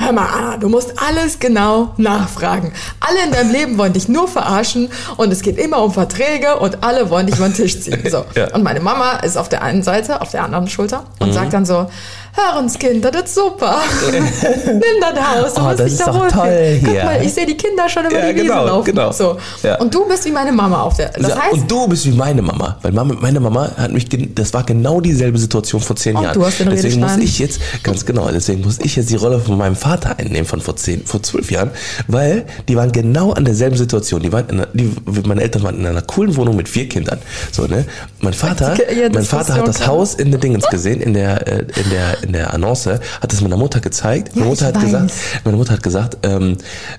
[0.00, 2.72] hör mal Anna, du musst alles genau nachfragen.
[3.00, 6.82] Alle in deinem Leben wollen dich nur verarschen und es geht immer um Verträge und
[6.82, 8.02] alle wollen dich über den Tisch ziehen.
[8.10, 8.24] So.
[8.34, 8.52] Ja.
[8.54, 11.32] Und meine Mama ist auf der einen Seite, auf der anderen Schulter und Mhm.
[11.32, 11.88] sagt dann so,
[12.32, 13.80] Hörens-Kind, das ist super.
[14.12, 16.80] Nimm das Haus, du Oh, musst das dich ist da doch wohlfühlen.
[16.82, 18.84] toll Guck mal, ich sehe die Kinder schon über Ja, die Wiese genau, laufen.
[18.84, 19.12] genau.
[19.12, 19.36] So.
[19.62, 19.76] Ja.
[19.80, 21.08] Und du bist wie meine Mama auf der.
[21.10, 24.06] Das Ja, heißt, und du bist wie meine Mama, weil Mama, meine Mama hat mich,
[24.34, 26.34] das war genau dieselbe Situation vor zehn Und Jahren.
[26.34, 29.40] du hast den deswegen muss ich jetzt, ganz genau, deswegen muss ich jetzt die Rolle
[29.40, 31.70] von meinem Vater einnehmen von vor zehn, vor zwölf Jahren,
[32.06, 34.22] weil die waren genau an derselben Situation.
[34.22, 34.92] Die waren, in die,
[35.26, 37.18] meine Eltern waren in einer coolen Wohnung mit vier Kindern.
[37.52, 37.84] So ne,
[38.20, 41.46] mein Vater, ja, mein Vater hat das Diskussion, Haus in der Dingens gesehen, in der,
[41.46, 44.34] äh, in der, in der Annonce, hat das meiner Mutter gezeigt.
[44.34, 45.14] Meine Ja, Mutter ich hat gesagt, weiß.
[45.44, 46.56] meine Mutter hat gesagt, ähm,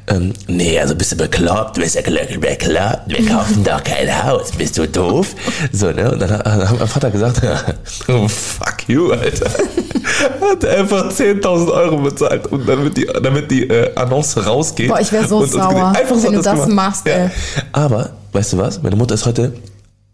[0.07, 2.01] ähm, nee, also bist du bekloppt, bist du
[2.39, 5.35] bekloppt, wir kaufen doch kein Haus, bist du doof?
[5.71, 6.11] So, ne?
[6.11, 6.45] Und dann hat,
[6.79, 7.41] mein Vater gesagt,
[8.07, 9.49] oh, fuck you, Alter.
[10.41, 14.89] Hat einfach 10.000 Euro bezahlt, und damit die, damit die äh, Annonce rausgeht.
[14.89, 16.69] Boah, ich wär so sauer, einfach so wenn du das gemacht.
[16.71, 17.29] machst, ey.
[17.71, 18.81] Aber, weißt du was?
[18.81, 19.53] Meine Mutter ist heute,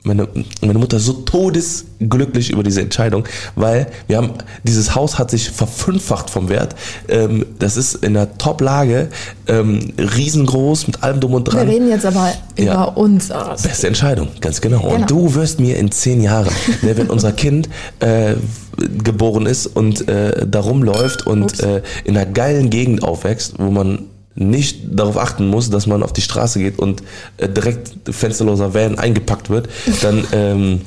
[0.03, 0.27] meine,
[0.61, 3.25] meine Mutter ist so todesglücklich über diese Entscheidung,
[3.55, 4.31] weil wir haben,
[4.63, 6.75] dieses Haus hat sich verfünffacht vom Wert.
[7.09, 9.09] Ähm, das ist in der Top-Lage,
[9.47, 11.67] ähm, riesengroß, mit allem drum und Wir dran.
[11.69, 12.73] reden jetzt aber Ja.
[12.85, 13.63] über uns aus.
[13.63, 14.81] Beste Entscheidung, ganz genau.
[14.81, 14.95] Genau.
[14.95, 17.67] Und du wirst mir in zehn Jahren, wenn unser Kind
[17.99, 18.35] äh,
[19.03, 24.05] geboren ist und äh, da rumläuft und äh, in einer geilen Gegend aufwächst, wo man
[24.39, 27.01] nicht darauf achten muss, dass man auf die Straße geht und
[27.37, 29.67] äh, direkt fensterloser Van eingepackt wird,
[30.01, 30.81] dann ähm,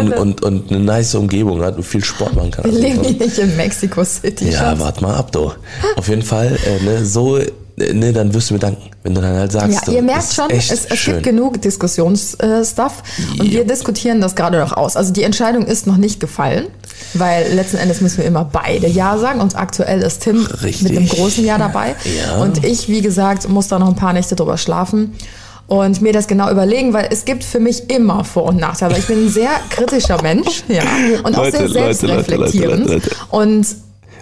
[0.00, 2.64] und, und, und eine nice Umgebung hat und viel Sport machen kann.
[2.64, 4.50] Wir Also, leben hier nicht in Mexico City.
[4.50, 5.52] ja, warte mal ab, du.
[5.96, 7.38] Auf jeden Fall, äh, ne, so,
[7.94, 10.50] ne, dann wirst du mir danken, wenn du dann halt sagst, Ja, ihr merkt schon,
[10.50, 13.02] es, es gibt genug Diskussionsstuff
[13.38, 13.52] und Ja.
[13.52, 14.96] wir diskutieren das gerade noch aus.
[14.96, 16.66] Also die Entscheidung ist noch nicht gefallen,
[17.14, 20.82] weil letzten Endes müssen wir immer beide Ja sagen und aktuell ist Tim Richtig.
[20.82, 22.36] mit dem großen Ja dabei Ja.
[22.42, 25.14] und ich, wie gesagt, muss da noch ein paar Nächte drüber schlafen
[25.66, 28.98] und mir das genau überlegen, weil es gibt für mich immer Vor- und Nachteile.
[28.98, 30.82] Ich bin ein sehr kritischer Mensch ja,
[31.22, 33.10] und auch Leute, sehr selbstreflektierend Leute, Leute.
[33.30, 33.66] und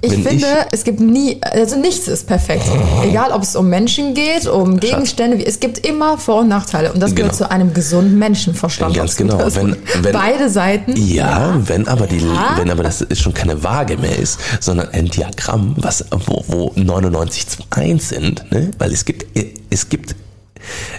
[0.00, 2.64] ich Wenn finde, ich- es gibt nie, also nichts ist perfekt.
[3.04, 6.92] Egal, ob es um Menschen geht, um Gegenstände, wie- es gibt immer Vor- und Nachteile.
[6.92, 7.44] Und das gehört Genau.
[7.46, 8.94] zu einem gesunden Menschenverstand.
[8.94, 9.38] Ganz genau.
[9.54, 10.94] Wenn- wenn- beide Seiten.
[10.96, 12.54] Ja, wenn aber die, Ja.
[12.56, 17.48] wenn aber das schon keine Waage mehr ist, sondern ein Diagramm, was, wo, wo 99
[17.48, 18.70] zu 1 sind, ne?
[18.78, 19.26] Weil es gibt,
[19.70, 20.14] es gibt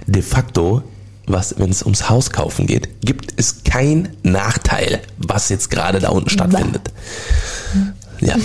[0.07, 0.81] de facto,
[1.27, 6.09] was, wenn es ums Haus kaufen geht, gibt es kein Nachteil, was jetzt gerade da
[6.09, 6.81] unten stattfindet.
[8.21, 8.35] Ja.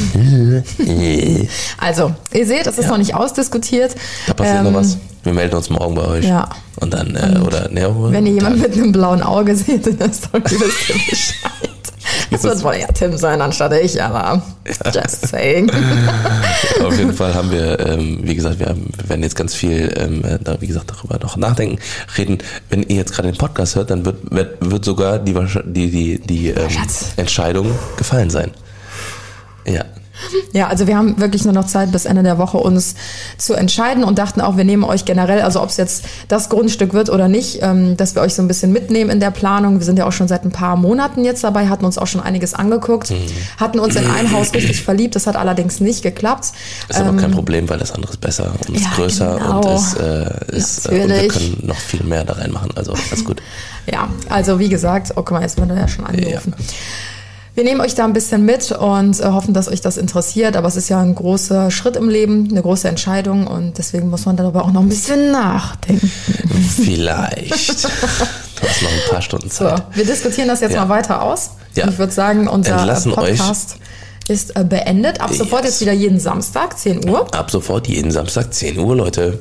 [1.78, 2.90] Also, ihr seht, es ist Ja.
[2.90, 3.94] noch nicht ausdiskutiert.
[4.26, 4.98] Da passiert Ähm, noch was.
[5.22, 6.24] Wir melden uns morgen bei euch.
[6.26, 6.48] ja.
[6.80, 10.12] Und dann, äh, oder, ne, Wenn ihr jemanden mit einem blauen Auge seht in der
[10.12, 11.50] Story, wisst ihr Bescheid.
[12.30, 14.42] Das wird wohl ja Tim sein, anstatt ich, aber
[14.92, 15.70] just saying.
[16.84, 19.92] Auf jeden Fall haben wir, ähm, wie gesagt, wir, haben, wir werden jetzt ganz viel,
[19.96, 21.78] ähm, äh, da, wie gesagt, darüber noch nachdenken,
[22.18, 22.38] reden.
[22.70, 25.32] Wenn ihr jetzt gerade den Podcast hört, dann wird, wird, wird sogar die,
[25.64, 26.68] die, die, die ähm.
[27.16, 28.50] Entscheidung gefallen sein.
[29.66, 29.84] Ja.
[30.52, 32.94] Ja, also wir haben wirklich nur noch Zeit bis Ende der Woche uns
[33.36, 36.94] zu entscheiden und dachten auch, wir nehmen euch generell, also ob es jetzt das Grundstück
[36.94, 39.80] wird oder nicht, ähm, dass wir euch so ein bisschen mitnehmen in der Planung.
[39.80, 42.20] Wir sind ja auch schon seit ein paar Monaten jetzt dabei, hatten uns auch schon
[42.20, 43.16] einiges angeguckt, Mhm.
[43.58, 46.52] hatten uns in ein Haus richtig verliebt, das hat allerdings nicht geklappt.
[46.88, 49.60] Ist aber kein Problem, weil das andere ist besser und ist Ähm, ja, größer genau.
[49.62, 52.70] und ist, äh, ist äh, und wir können noch viel mehr da reinmachen.
[52.76, 53.42] Also alles gut.
[53.86, 56.54] Ja, also wie gesagt, oh guck mal, jetzt wird er ja schon angerufen.
[57.54, 60.56] Wir nehmen euch da ein bisschen mit und äh, hoffen, dass euch das interessiert.
[60.56, 64.26] Aber es ist ja ein großer Schritt im Leben, eine große Entscheidung und deswegen muss
[64.26, 66.10] man darüber auch noch ein bisschen nachdenken.
[66.84, 67.88] Vielleicht.
[68.60, 69.82] Du hast noch ein paar Stunden So, Zeit.
[69.94, 70.84] wir diskutieren das jetzt Ja.
[70.84, 71.50] mal weiter aus.
[71.74, 71.88] Ja.
[71.88, 73.36] Ich würde sagen, unser Entlassen euch.
[73.38, 73.76] Podcast
[74.28, 75.20] ist äh, beendet.
[75.20, 75.72] Ab sofort Yes.
[75.74, 77.26] jetzt wieder jeden Samstag, 10 Uhr.
[77.34, 79.40] Ab sofort jeden Samstag 10 Uhr, Leute.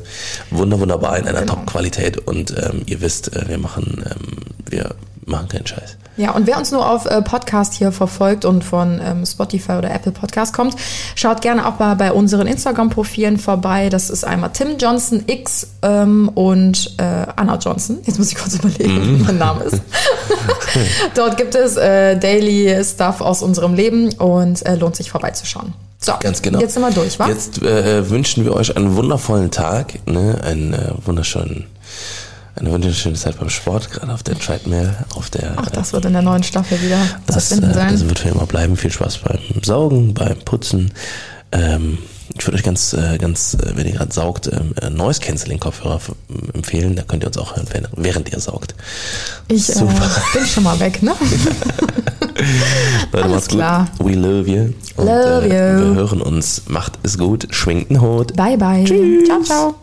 [0.49, 1.53] Wunder, wunderbar in einer Genau.
[1.53, 4.37] Top-Qualität und ähm, ihr wisst, äh, wir machen, ähm,
[4.69, 4.95] wir
[5.25, 5.97] machen keinen Scheiß.
[6.15, 9.91] Ja, und wer uns nur auf äh, Podcast hier verfolgt und von ähm, Spotify oder
[9.91, 10.75] Apple Podcast kommt,
[11.15, 13.89] schaut gerne auch mal bei unseren Instagram-Profilen vorbei.
[13.89, 17.97] Das ist einmal Tim Johnson X ähm, und äh, Anna Johnson.
[18.03, 19.81] Jetzt muss ich kurz überlegen, wie mein Name ist.
[21.15, 25.73] Dort gibt es äh, Daily Stuff aus unserem Leben und äh, lohnt sich vorbeizuschauen.
[26.03, 26.59] So, Ganz genau.
[26.59, 27.29] Jetzt sind wir durch, wa?
[27.29, 30.39] Jetzt äh, wünschen wir euch einen wundervollen Tag, ne?
[30.43, 31.67] einen äh, wunderschönen,
[32.55, 35.53] eine wunderschöne Zeit beim Sport, gerade auf der Treadmill, auf der.
[35.57, 37.91] Ach, das wird in der neuen Staffel wieder das, zu finden äh, sein.
[37.91, 38.77] das wird für immer bleiben.
[38.77, 40.91] Viel Spaß beim Saugen, beim Putzen.
[41.51, 41.97] Ähm,
[42.37, 45.59] ich würde euch ganz, äh, ganz, äh, wenn ihr gerade saugt, ähm, äh, Noise Cancelling
[45.59, 45.99] Kopfhörer
[46.53, 46.95] empfehlen.
[46.95, 48.75] Da könnt ihr uns auch hören, während- ihr saugt.
[49.49, 49.79] ich äh,
[50.33, 51.13] bin schon mal weg, ne?
[53.11, 53.57] Leute, Alles macht's gut.
[53.57, 53.87] klar.
[53.99, 54.73] We love you.
[54.95, 55.85] Und, Love äh, you.
[55.89, 56.63] Wir hören uns.
[56.67, 57.47] Macht es gut.
[57.51, 58.35] Schwingt den Hut.
[58.35, 58.83] bye, bye.
[58.83, 59.25] Tschüss.
[59.27, 59.75] Ciao, ciao.